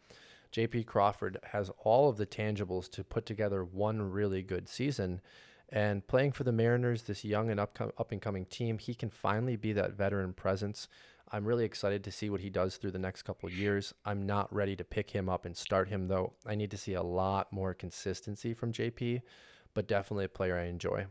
[0.53, 5.21] JP Crawford has all of the tangibles to put together one really good season.
[5.69, 9.11] And playing for the Mariners, this young and up, up and coming team, he can
[9.11, 10.89] finally be that veteran presence
[11.31, 13.93] I'm really excited to see what he does through the next couple years.
[14.05, 16.35] I'm not ready to pick him up and start him though.
[16.47, 19.23] I need to see a lot more consistency from JP,
[19.75, 21.07] but definitely a player I enjoy.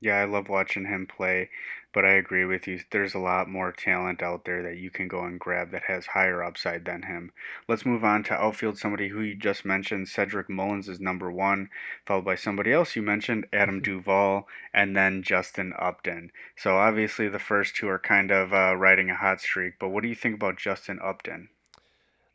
[0.00, 1.50] Yeah, I love watching him play,
[1.92, 2.78] but I agree with you.
[2.92, 6.06] There's a lot more talent out there that you can go and grab that has
[6.06, 7.32] higher upside than him.
[7.66, 10.08] Let's move on to outfield, somebody who you just mentioned.
[10.08, 11.68] Cedric Mullins is number one,
[12.06, 13.96] followed by somebody else you mentioned, Adam mm-hmm.
[13.96, 16.30] Duvall, and then Justin Upton.
[16.56, 20.04] So obviously the first two are kind of uh, riding a hot streak, but what
[20.04, 21.48] do you think about Justin Upton?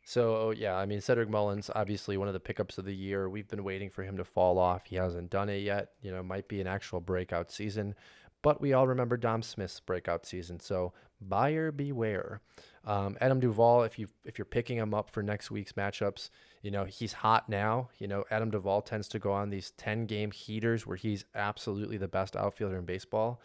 [0.04, 3.28] So yeah, I mean Cedric Mullins, obviously one of the pickups of the year.
[3.28, 4.86] We've been waiting for him to fall off.
[4.86, 5.92] He hasn't done it yet.
[6.02, 7.94] You know, might be an actual breakout season,
[8.42, 10.60] but we all remember Dom Smith's breakout season.
[10.60, 12.42] So buyer beware.
[12.84, 16.28] Um, Adam Duvall, if you if you're picking him up for next week's matchups,
[16.60, 17.88] you know he's hot now.
[17.98, 21.96] You know Adam Duvall tends to go on these ten game heaters where he's absolutely
[21.96, 23.40] the best outfielder in baseball.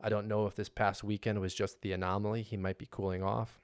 [0.00, 2.42] I don't know if this past weekend was just the anomaly.
[2.42, 3.58] He might be cooling off.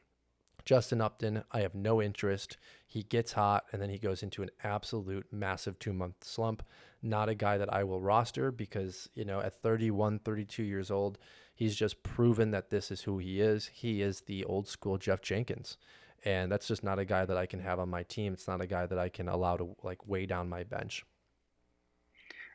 [0.65, 2.57] Justin Upton, I have no interest.
[2.87, 6.63] He gets hot and then he goes into an absolute massive two month slump.
[7.03, 11.19] Not a guy that I will roster because, you know, at 31, 32 years old,
[11.55, 13.71] he's just proven that this is who he is.
[13.73, 15.77] He is the old school Jeff Jenkins.
[16.25, 18.35] And that's just not a guy that I can have on my team.
[18.35, 21.05] It's not a guy that I can allow to like weigh down my bench.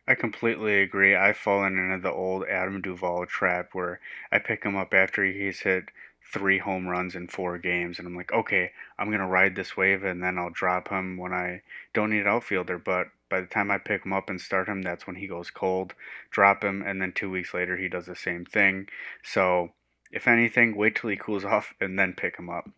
[0.08, 1.16] I completely agree.
[1.16, 4.00] I've fallen into the old Adam Duvall trap where
[4.32, 5.86] I pick him up after he's hit
[6.32, 10.04] three home runs in four games, and I'm like, okay, I'm gonna ride this wave,
[10.04, 11.62] and then I'll drop him when I
[11.94, 12.78] don't need an outfielder.
[12.78, 15.52] But by the time I pick him up and start him, that's when he goes
[15.52, 15.94] cold.
[16.32, 18.88] Drop him, and then two weeks later he does the same thing.
[19.24, 19.74] So
[20.12, 22.70] if anything, wait till he cools off and then pick him up.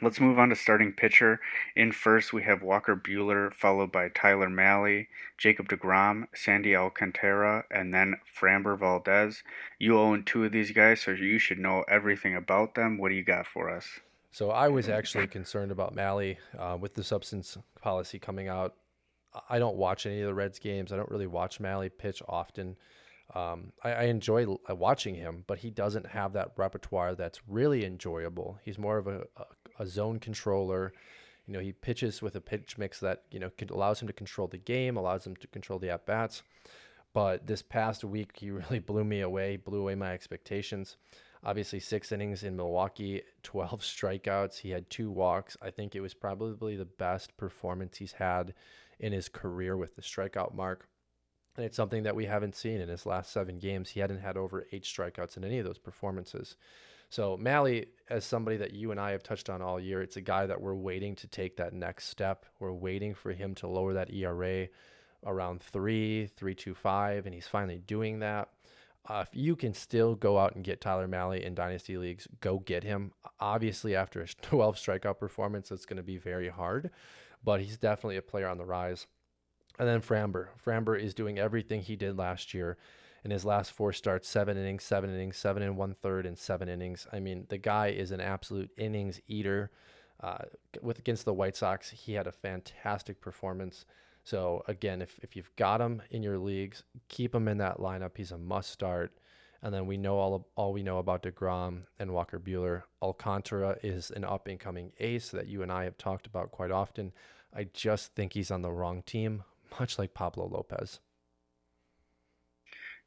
[0.00, 1.40] Let's move on to starting pitcher.
[1.74, 7.92] In first, we have Walker Buehler, followed by Tyler Mahle, Jacob DeGrom, Sandy Alcantara, and
[7.92, 9.42] then Framber Valdez.
[9.78, 12.96] You own two of these guys, so you should know everything about them.
[12.96, 13.86] What do you got for us?
[14.30, 18.74] So I was actually concerned about Mahle uh, with the substance policy coming out.
[19.50, 20.92] I don't watch any of the Reds games.
[20.92, 22.76] I don't really watch Mahle pitch often.
[23.34, 28.58] Um, I, I, enjoy watching him, but he doesn't have that repertoire that's really enjoyable.
[28.64, 29.44] He's more of a, a,
[29.78, 30.92] a zone controller.
[31.46, 34.48] You know, he pitches with a pitch mix that you know allows him to control
[34.48, 36.42] the game, allows him to control the at bats.
[37.12, 40.96] But this past week, he really blew me away, blew away my expectations.
[41.44, 44.58] Obviously, six innings in Milwaukee, 12 strikeouts.
[44.58, 45.56] He had two walks.
[45.62, 48.54] I think it was probably the best performance he's had
[48.98, 50.88] in his career with the strikeout mark.
[51.56, 53.90] And it's something that we haven't seen in his last seven games.
[53.90, 56.56] He hadn't had over eight strikeouts in any of those performances.
[57.10, 60.20] So Mahle, as somebody that you and I have touched on all year, it's a
[60.20, 62.46] guy that we're waiting to take that next step.
[62.58, 64.68] We're waiting for him to lower that ERA
[65.24, 68.48] around three, three two five, and he's finally doing that.
[69.08, 72.58] Uh, if you can still go out and get Tyler Mahle in dynasty leagues, go
[72.58, 73.12] get him.
[73.40, 76.90] Obviously, after a 12 strikeout performance, it's going to be very hard,
[77.42, 79.06] but he's definitely a player on the rise.
[79.78, 80.48] And then Framber.
[80.62, 82.76] Framber is doing everything he did last year
[83.28, 86.66] in his last four starts seven innings, seven innings, seven and one third, and seven
[86.66, 87.06] innings.
[87.12, 89.70] I mean, the guy is an absolute innings eater.
[90.18, 90.46] Uh,
[90.80, 93.84] with against the White Sox, he had a fantastic performance.
[94.24, 98.16] So again, if, if you've got him in your leagues, keep him in that lineup.
[98.16, 99.12] He's a must start.
[99.60, 102.84] And then we know all all we know about Degrom and Walker Buehler.
[103.02, 106.70] Alcantara is an up and coming ace that you and I have talked about quite
[106.70, 107.12] often.
[107.54, 109.44] I just think he's on the wrong team,
[109.78, 111.00] much like Pablo Lopez.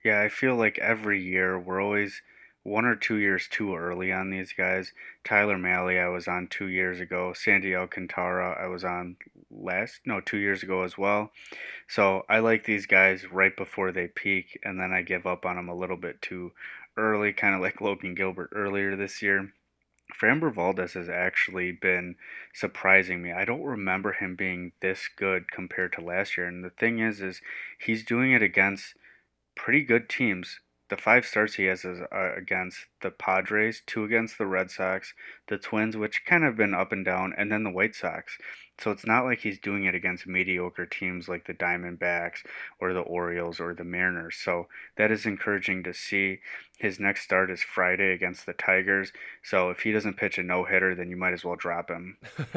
[0.03, 2.21] Yeah, I feel like every year we're always
[2.63, 4.93] one or two years too early on these guys.
[5.23, 7.33] Tyler Mahle, I was on two years ago.
[7.33, 9.17] Sandy Alcantara, I was on
[9.49, 11.31] last, no, two years ago as well.
[11.87, 15.55] So I like these guys right before they peak, and then I give up on
[15.55, 16.51] them a little bit too
[16.97, 19.53] early, kind of like Logan Gilbert earlier this year.
[20.19, 22.15] Framber Valdez has actually been
[22.53, 23.31] surprising me.
[23.31, 26.47] I don't remember him being this good compared to last year.
[26.47, 27.41] And the thing is, is
[27.79, 28.95] he's doing it against
[29.55, 30.59] pretty good teams.
[30.89, 35.13] The five starts he has is uh, against the Padres, two against the Red Sox,
[35.47, 38.37] the Twins, which kind of been up and down, and then the White Sox.
[38.81, 42.39] So it's not like he's doing it against mediocre teams like the Diamondbacks
[42.79, 44.37] or the Orioles or the Mariners.
[44.43, 46.39] So that is encouraging to see.
[46.79, 49.13] His next start is Friday against the Tigers.
[49.43, 52.17] So if he doesn't pitch a no hitter, then you might as well drop him.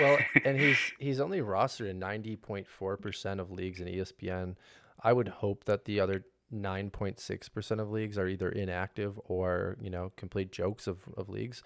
[0.00, 4.56] well, and he's he's only rostered in ninety point four percent of leagues in ESPN.
[5.02, 10.12] I would hope that the other 9.6% of leagues are either inactive or, you know,
[10.16, 11.62] complete jokes of, of leagues.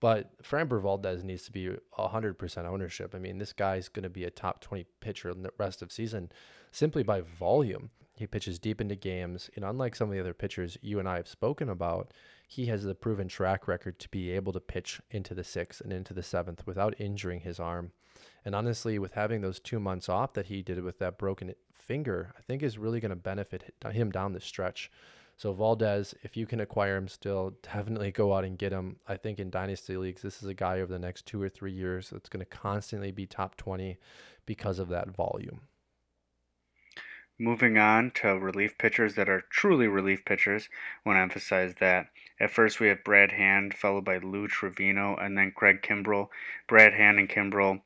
[0.00, 3.14] But Framber Valdez needs to be 100% ownership.
[3.14, 5.90] I mean, this guy's going to be a top 20 pitcher in the rest of
[5.90, 6.30] season
[6.70, 7.90] simply by volume.
[8.14, 9.50] He pitches deep into games.
[9.56, 12.12] And unlike some of the other pitchers you and I have spoken about,
[12.46, 15.92] he has the proven track record to be able to pitch into the sixth and
[15.92, 17.92] into the seventh without injuring his arm.
[18.44, 22.34] And honestly, with having those two months off that he did with that broken finger,
[22.38, 24.90] I think is really going to benefit him down the stretch.
[25.36, 28.96] So Valdez, if you can acquire him still, definitely go out and get him.
[29.06, 31.72] I think in dynasty leagues, this is a guy over the next two or three
[31.72, 33.98] years that's going to constantly be top 20
[34.46, 35.60] because of that volume.
[37.38, 40.68] Moving on to relief pitchers that are truly relief pitchers,
[41.06, 42.08] I want to emphasize that
[42.40, 46.30] At first, we have Brad Hand, followed by Lou Trivino, and then Craig Kimbrel.
[46.66, 47.82] Brad Hand and Kimbrel,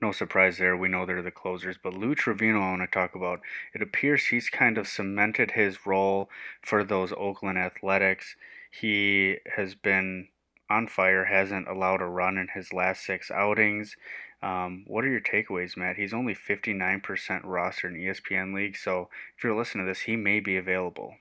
[0.00, 0.76] no surprise there.
[0.76, 1.76] We know they're the closers.
[1.82, 3.40] But Lou Trivino, I want to talk about.
[3.74, 6.28] It appears he's kind of cemented his role
[6.62, 8.36] for those Oakland Athletics.
[8.70, 10.28] He has been
[10.68, 13.96] on fire, hasn't allowed a run in his last six outings.
[14.42, 15.96] Um, what are your takeaways, Matt?
[15.96, 20.40] He's only 59% roster in ESPN League, so if you're listening to this, he may
[20.40, 21.14] be available.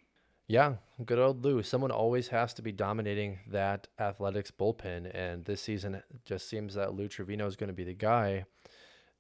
[0.46, 0.76] Yeah,
[1.06, 1.64] good old Lou.
[1.64, 6.94] Someone always has to be dominating that athletics bullpen, and this season just seems that
[6.94, 8.44] Lou Trivino is going to be the guy.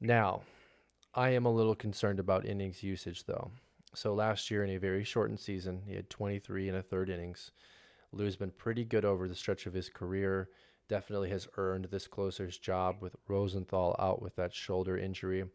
[0.01, 0.41] Now,
[1.15, 3.51] I am a little concerned about innings usage, though.
[3.95, 7.51] So last year in a very shortened season, he had 23 and a third innings.
[8.11, 10.49] Lou's been pretty good over the stretch of his career.
[10.89, 15.45] Definitely has earned this closer's job with Rosenthal out with that shoulder injury.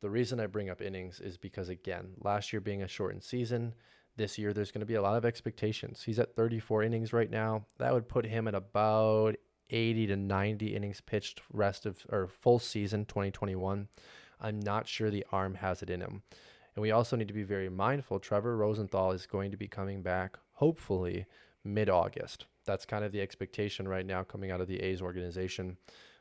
[0.00, 3.74] The reason I bring up innings is because, again, last year being a shortened season,
[4.16, 6.02] this year there's going to be a lot of expectations.
[6.04, 7.66] He's at 34 innings right now.
[7.78, 9.36] That would put him at about
[9.70, 13.88] 80 to 90 innings pitched rest of or full season 2021.
[14.40, 16.22] I'm not sure the arm has it in him.
[16.74, 18.20] And we also need to be very mindful.
[18.20, 21.26] Trevor Rosenthal is going to be coming back, hopefully,
[21.64, 22.46] mid August.
[22.66, 25.78] That's kind of the expectation right now coming out of the A's organization.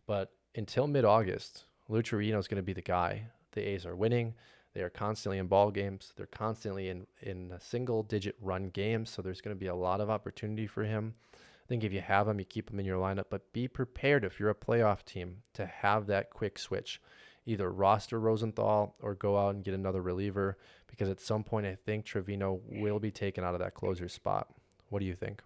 [0.08, 3.28] But until mid August, Lou Trivino is going to be the guy.
[3.52, 4.36] The A's are winning.
[4.76, 6.12] They are constantly in ball games.
[6.18, 9.10] They're constantly in, in single digit run games.
[9.10, 11.16] So there's going to be a lot of opportunity for him.
[11.34, 14.26] I think if you have him, you keep him in your lineup, but be prepared
[14.26, 17.02] if you're a playoff team to have that quick switch.
[17.46, 20.58] Either roster Rosenthal or go out and get another reliever
[20.88, 24.50] because at some point I think Trivino will be taken out of that closer spot.
[24.90, 25.42] What do you think?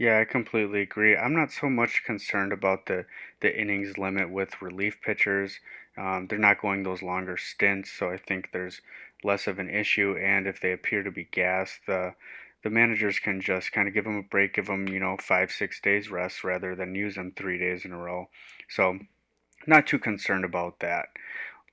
[0.00, 1.14] Yeah, I completely agree.
[1.14, 3.04] I'm not so much concerned about the,
[3.40, 5.60] the innings limit with relief pitchers.
[6.00, 8.80] Um, they're not going those longer stints, so I think there's
[9.22, 10.16] less of an issue.
[10.16, 12.14] And if they appear to be gassed, the
[12.62, 15.50] the managers can just kind of give them a break, give them you know five
[15.52, 18.28] six days rest rather than use them three days in a row.
[18.68, 18.98] So,
[19.66, 21.08] not too concerned about that.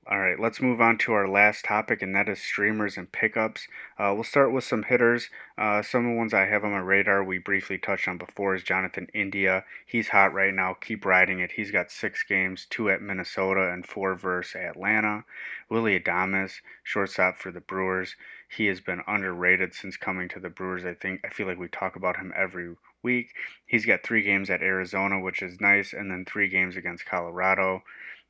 [0.09, 3.67] All right, let's move on to our last topic, and that is streamers and pickups.
[3.99, 5.29] Uh, we'll start with some hitters.
[5.57, 8.55] Uh, some of the ones I have on my radar we briefly touched on before
[8.55, 9.65] is Jonathan India.
[9.85, 10.75] He's hot right now.
[10.79, 11.51] Keep riding it.
[11.51, 15.25] He's got six games, two at Minnesota and four versus Atlanta.
[15.69, 16.53] Willie Adames,
[16.83, 18.15] shortstop for the Brewers.
[18.47, 20.85] He has been underrated since coming to the Brewers.
[20.85, 23.33] I think I feel like we talk about him every week.
[23.65, 27.83] He's got three games at Arizona, which is nice, and then three games against Colorado.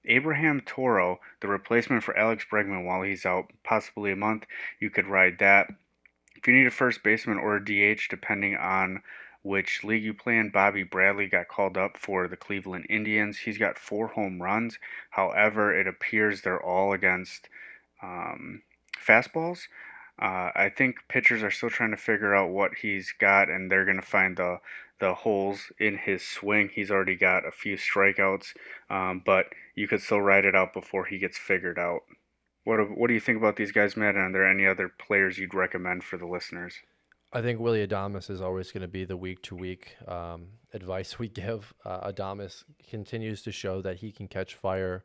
[0.06, 4.46] Abraham Toro, the replacement for Alex Bregman while he's out, possibly a month,
[4.80, 5.68] you could ride that.
[6.36, 9.02] If you need a first baseman or a DH, depending on
[9.44, 13.40] which league you play in, Bobby Bradley got called up for the Cleveland Indians.
[13.40, 14.78] He's got four home runs.
[15.12, 17.50] However, it appears they're all against
[18.04, 18.62] um,
[19.06, 19.62] fastballs.
[20.20, 23.86] Uh, I think pitchers are still trying to figure out what he's got, and they're
[23.86, 24.60] going to find the
[25.00, 26.70] the holes in his swing.
[26.74, 28.54] He's already got a few strikeouts,
[28.90, 32.02] um, but you could still ride it out before he gets figured out.
[32.64, 34.16] What what do you think about these guys, Matt?
[34.16, 36.74] And are there any other players you'd recommend for the listeners?
[37.34, 39.98] I think Willie Adames is always going to be the week to week
[40.74, 41.74] advice we give.
[41.84, 45.04] Uh, Adames continues to show that he can catch fire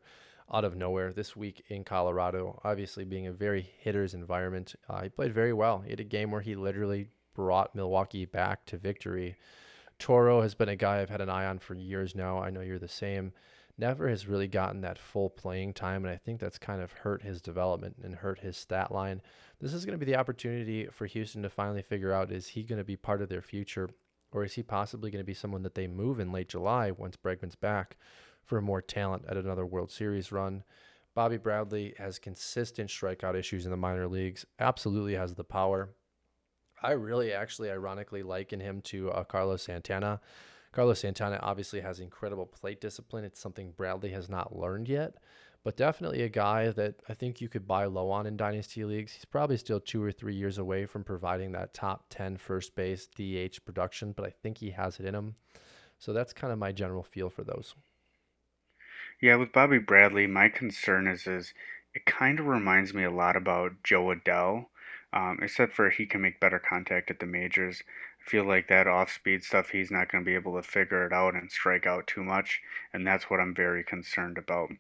[0.53, 2.61] out of nowhere this week in Colorado.
[2.65, 5.81] Obviously, being a very hitter's environment, uh, he played very well.
[5.81, 9.37] He had a game where he literally brought Milwaukee back to victory.
[10.03, 12.39] Toro has been a guy I've had an eye on for years now.
[12.39, 13.33] I know you're the same.
[13.79, 17.23] Never has really gotten that full playing time, and I think that's kind of hurt
[17.23, 19.23] his development and hurt his stat line.
[19.61, 22.63] This is going to be the opportunity for Houston to finally figure out is he
[22.65, 23.89] going to be part of their future,
[24.31, 27.17] or is he possibly going to be someone that they move in late July once
[27.17, 27.97] Bregman's back?
[28.45, 30.65] for more talent at another World Series run.
[31.15, 35.91] Bobby Bradley has consistent strikeout issues in the minor leagues, absolutely has the power.
[36.83, 40.21] I really actually ironically liken him to uh, Carlos Santana.
[40.73, 43.25] Carlos Santana obviously has incredible plate discipline.
[43.25, 45.15] It's something Bradley has not learned yet,
[45.63, 49.13] but definitely a guy that I think you could buy low on in dynasty leagues.
[49.13, 53.07] He's probably still two or three years away from providing that top 10 first base
[53.07, 55.35] DH production, but I think he has it in him.
[55.99, 57.75] So that's kind of my general feel for those.
[59.21, 61.55] Yeah, with Bobby Bradley, my concern is is
[61.95, 64.67] it kind of reminds me a lot about Jo Adell,
[65.13, 67.83] um, except for he can make better contact at the majors.
[68.21, 71.07] I feel like that off speed stuff, he's not going to be able to figure
[71.07, 72.61] it out and strike out too much,
[72.93, 74.71] and that's what I'm very concerned about.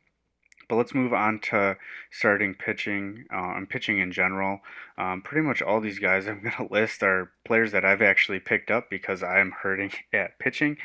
[0.72, 1.76] But let's move on to
[2.10, 4.60] starting pitching uh, and pitching in general.
[4.96, 8.40] Um, pretty much all these guys I'm going to list are players that I've actually
[8.40, 10.78] picked up because I'm hurting at pitching.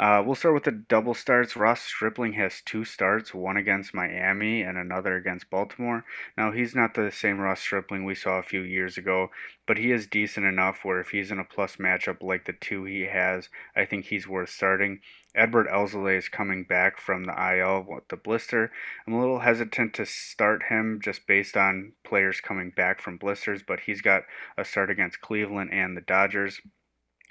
[0.00, 1.56] Uh, we'll start with the double starts.
[1.56, 6.06] Ross Stripling has two starts, one against Miami and another against Baltimore.
[6.38, 9.28] Now, he's not the same Ross Stripling we saw a few years ago,
[9.66, 12.84] but he is decent enough where if he's in a plus matchup like the two
[12.84, 15.00] he has, I think he's worth starting.
[15.36, 18.70] Adbert Alzolay is coming back from the IL with the blister.
[19.06, 23.62] I'm a little hesitant to start him just based on players coming back from blisters,
[23.66, 24.22] but he's got
[24.56, 26.60] a start against Cleveland and the Dodgers.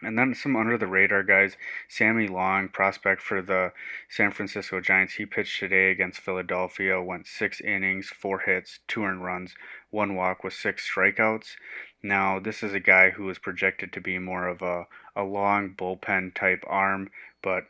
[0.02, 1.56] And then some under the radar guys.
[1.88, 3.72] Sammy Long, prospect for the
[4.10, 5.14] San Francisco Giants.
[5.14, 9.56] He pitched today against Philadelphia, went six innings, four hits, two earned runs,
[9.92, 11.56] one walk with six strikeouts.
[12.02, 15.74] Now, this is a guy who is projected to be more of a, a long
[15.74, 17.10] bullpen type arm,
[17.42, 17.64] but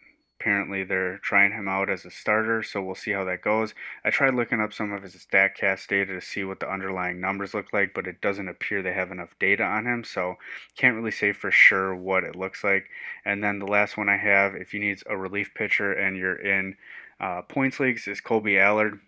[0.44, 3.74] Apparently, they're trying him out as a starter, so we'll see how that goes.
[4.04, 7.54] I tried looking up some of his StatCast data to see what the underlying numbers
[7.54, 10.36] look like, but it doesn't appear they have enough data on him, so
[10.76, 12.88] can't really say for sure what it looks like.
[13.24, 16.36] And then the last one I have, if you need a relief pitcher and you're
[16.36, 16.76] in
[17.22, 19.00] uh, points leagues, is Kolby Allard.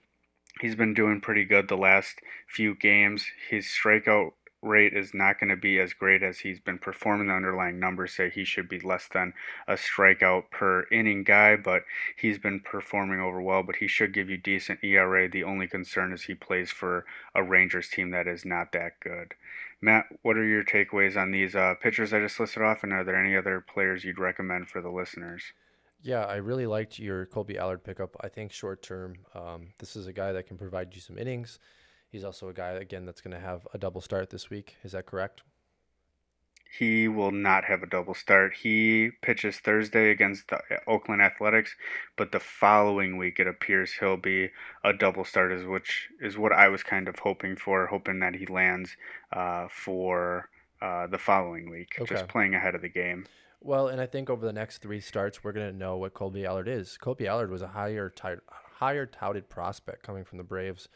[0.61, 3.25] He's been doing pretty good the last few games.
[3.49, 4.31] His strikeout
[4.66, 7.28] rate is not going to be as great as he's been performing.
[7.28, 9.34] The underlying numbers say he should be less than
[9.68, 11.84] a strikeout per inning guy, but
[12.18, 13.63] he's been performing over well.
[13.63, 15.30] But he should give you decent ERA.
[15.30, 19.36] The only concern is he plays for a Rangers team that is not that good.
[19.82, 23.03] Matt, what are your takeaways on these uh, pitchers I just listed off, and are
[23.03, 25.43] there any other players you'd recommend for the listeners?
[26.01, 28.16] Yeah, I really liked your Kolby Allard pickup.
[28.22, 31.59] I think short term, um, this is a guy that can provide you some innings.
[32.11, 34.77] He's also a guy again that's going to have a double start this week.
[34.83, 35.41] Is that correct?
[36.77, 38.53] He will not have a double start.
[38.53, 41.73] He pitches Thursday against the Oakland Athletics,
[42.17, 44.49] but the following week it appears he'll be
[44.83, 48.35] a double start, is which is what I was kind of hoping for, hoping that
[48.35, 48.97] he lands
[49.31, 50.49] uh, for
[50.81, 52.13] uh, the following week, okay.
[52.13, 53.25] just playing ahead of the game.
[53.61, 56.45] Well, and I think over the next three starts, we're going to know what Kolby
[56.45, 56.97] Allard is.
[57.01, 58.41] Kolby Allard was a higher, t-
[58.79, 60.89] higher touted prospect coming from the Braves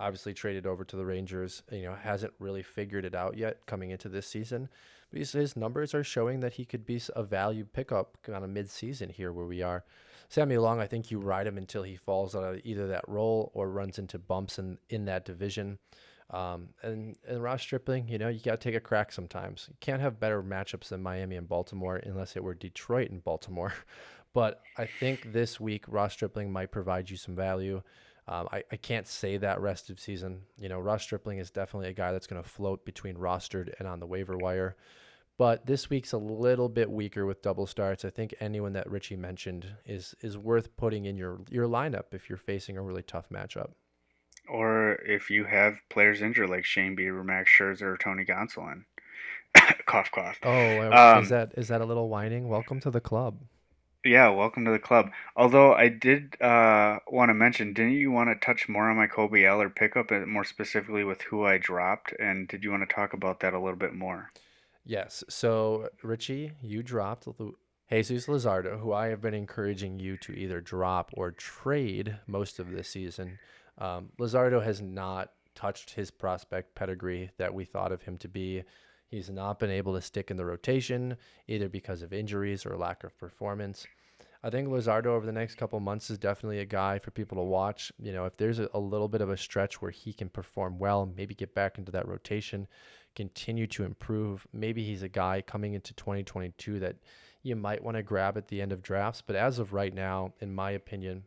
[0.00, 1.62] obviously traded over to the Rangers.
[1.70, 4.68] You know, hasn't really figured it out yet coming into this season.
[5.10, 9.10] But his, numbers are showing that he could be a value pickup kind of mid-season
[9.10, 9.84] here where we are.
[10.28, 13.50] Sammy Long, I think you ride him until he falls out of either that role
[13.52, 15.78] or runs into bumps in, in that division.
[16.30, 19.66] Um, and, and Ross Stripling, you know, you got to take a crack sometimes.
[19.68, 23.74] You can't have better matchups than Miami and Baltimore unless it were Detroit and Baltimore.
[24.32, 27.82] But I think this week, Ross Stripling might provide you some value.
[28.28, 30.42] Um, I, I can't say that rest of season.
[30.58, 33.88] You know, Ross Stripling is definitely a guy that's going to float between rostered and
[33.88, 34.76] on the waiver wire.
[35.36, 38.04] But this week's a little bit weaker with double starts.
[38.04, 42.28] I think anyone that Richie mentioned is is worth putting in your your lineup if
[42.28, 43.70] you're facing a really tough matchup.
[44.46, 48.84] Or if you have players injured like Shane Bieber, Max Scherzer, or Tony Gonsolin.
[49.86, 50.38] cough, cough.
[50.42, 52.48] Oh, um, is that is that a little whining?
[52.48, 53.40] Welcome to the club.
[54.04, 55.10] Yeah, welcome to the club.
[55.36, 59.06] Although I did uh, want to mention, didn't you want to touch more on my
[59.06, 62.14] Kolby Allard pickup, and more specifically with who I dropped?
[62.18, 64.30] And did you want to talk about that a little bit more?
[64.86, 65.22] Yes.
[65.28, 67.28] So, Richie, you dropped
[67.90, 72.70] Jesus Luzardo, who I have been encouraging you to either drop or trade most of
[72.70, 73.38] this season.
[73.76, 78.64] Um, Luzardo has not touched his prospect pedigree that we thought of him to be.
[79.10, 81.16] He's not been able to stick in the rotation
[81.48, 83.86] either because of injuries or lack of performance.
[84.42, 87.42] I think Luzardo over the next couple months is definitely a guy for people to
[87.42, 87.92] watch.
[87.98, 90.78] You know, if there's a, a, little bit of a stretch where he can perform
[90.78, 92.66] well, maybe get back into that rotation,
[93.14, 96.96] continue to improve, maybe he's a guy coming into 2022 that
[97.42, 99.22] you might want to grab at the end of drafts.
[99.26, 101.24] But as of right now, in my opinion,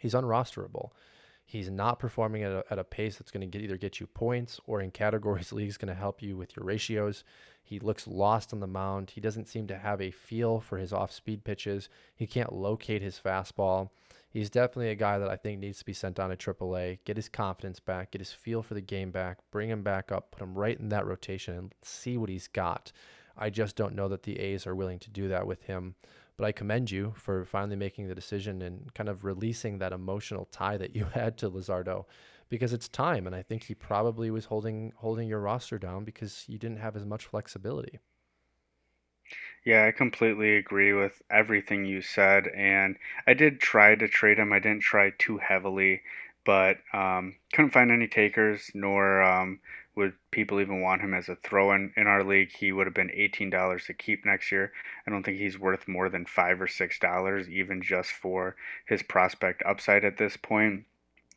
[0.00, 0.90] he's unrosterable.
[1.50, 4.06] He's not performing at a, at a pace that's going to get either get you
[4.06, 7.24] points or in categories leagues going to help you with your ratios.
[7.62, 9.12] He looks lost on the mound.
[9.14, 11.88] He doesn't seem to have a feel for his off speed pitches.
[12.14, 13.88] He can't locate his fastball.
[14.28, 17.16] He's definitely a guy that I think needs to be sent down to AAA, get
[17.16, 20.42] his confidence back, get his feel for the game back, bring him back up, put
[20.42, 22.92] him right in that rotation, and see what he's got.
[23.38, 25.94] I just don't know that the A's are willing to do that with him.
[26.38, 30.46] But I commend you for finally making the decision and kind of releasing that emotional
[30.46, 32.06] tie that you had to Luzardo
[32.48, 36.46] because it's time and I think he probably was holding holding your roster down because
[36.48, 37.98] you didn't have as much flexibility.
[39.64, 44.52] Yeah, I completely agree with everything you said and I did try to trade him.
[44.52, 46.02] I didn't try too heavily,
[46.44, 49.60] but um, couldn't find any takers nor um,
[49.98, 52.52] would people even want him as a throw in in our league?
[52.52, 54.72] He would have been eighteen dollars to keep next year.
[55.06, 58.54] I don't think he's worth more than five or six dollars, even just for
[58.86, 60.84] his prospect upside at this point.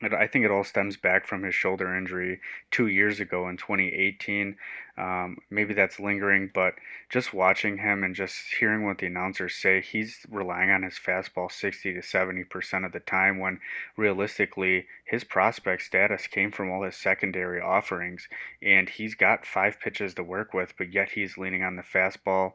[0.04, 2.40] I think it all stems back from his shoulder injury
[2.72, 4.56] two years ago in 2018.
[4.98, 6.74] Um, maybe that's lingering, but
[7.10, 11.52] just watching him and just hearing what the announcers say, he's relying on his fastball
[11.52, 13.60] 60 to 70% of the time when
[13.96, 18.28] realistically his prospect status came from all his secondary offerings.
[18.62, 22.54] And he's got five pitches to work with, but yet he's leaning on the fastball.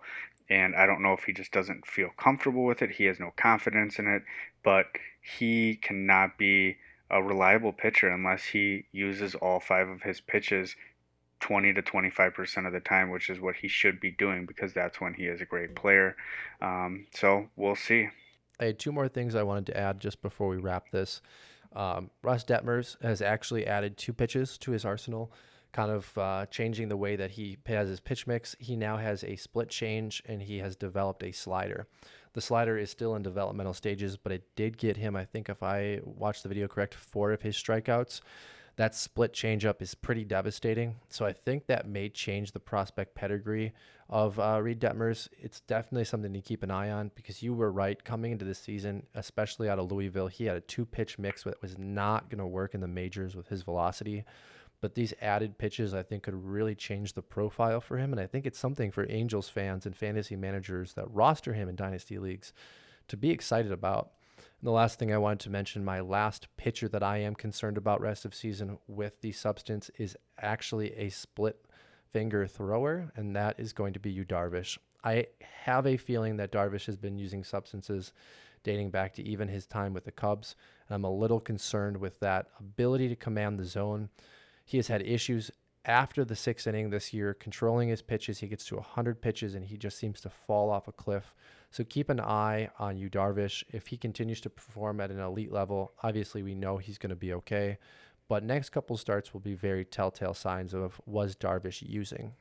[0.49, 3.33] And I don't know if he just doesn't feel comfortable with it, he has no
[3.37, 4.23] confidence in it,
[4.63, 4.87] but
[5.21, 6.77] he cannot be
[7.11, 10.75] a reliable pitcher unless he uses all five of his pitches
[11.41, 15.01] 20 to 25% of the time, which is what he should be doing because that's
[15.01, 16.17] when he is a great player.
[16.61, 18.09] Um, so we'll see.
[18.59, 21.21] I had two more things I wanted to add just before we wrap this.
[21.75, 25.31] Um, Russ Detmers has actually added two pitches to his arsenal,
[25.73, 28.57] kind of uh, changing the way that he has his pitch mix.
[28.59, 31.87] He now has a split change and he has developed a slider.
[32.37, 35.63] The slider is still in developmental stages, but it did get him, I think, if
[35.63, 38.21] I watched the video correct, four of his strikeouts.
[38.77, 40.97] That split changeup is pretty devastating.
[41.09, 43.73] So I think that may change the prospect pedigree
[44.11, 45.29] of uh, Reid Detmers.
[45.39, 48.55] It's definitely something to keep an eye on because you were right coming into the
[48.55, 50.29] season, especially out of Louisville.
[50.29, 53.35] He had a two pitch mix that was not going to work in the majors
[53.35, 54.27] with his velocity.
[54.87, 58.13] But these added pitches, I think, could really change the profile for him.
[58.13, 61.75] And I think it's something for Angels fans and fantasy managers that roster him in
[61.75, 62.53] dynasty leagues
[63.09, 64.13] to be excited about.
[64.37, 67.77] And the last thing I wanted to mention, my last pitcher that I am concerned
[67.77, 71.67] about rest of season with the substance is actually a split
[72.09, 74.79] finger thrower, and that is going to be Yu Darvish.
[75.03, 75.27] I
[75.65, 78.13] have a feeling that Darvish has been using substances
[78.63, 80.55] dating back to even his time with the Cubs.
[80.89, 84.11] And I'm a little concerned with that ability to command the zone.
[84.67, 85.53] He has had issues
[85.85, 88.41] after the sixth inning this year, controlling his pitches.
[88.41, 91.37] He gets to 100 pitches and he just seems to fall off a cliff.
[91.71, 93.63] So keep an eye on Yu Darvish.
[93.73, 97.17] If he continues to perform at an elite level, obviously we know he's going to
[97.17, 97.79] be okay.
[98.29, 102.33] But next couple starts will be very telltale signs of was Darvish using.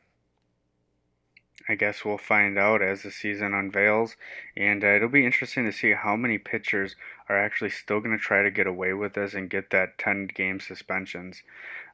[1.67, 4.15] I guess we'll find out as the season unveils,
[4.55, 6.95] and uh, it'll be interesting to see how many pitchers
[7.27, 10.27] are actually still going to try to get away with this and get that 10
[10.35, 11.41] game suspensions.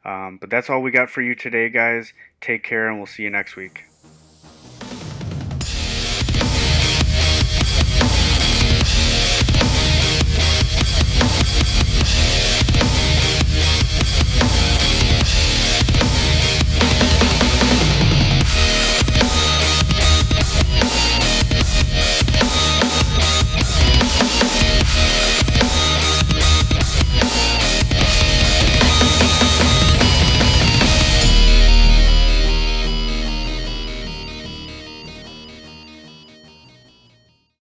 [0.04, 2.14] Um, but that's all we got for you today, guys.
[2.42, 3.91] Take care, and we'll see you next week.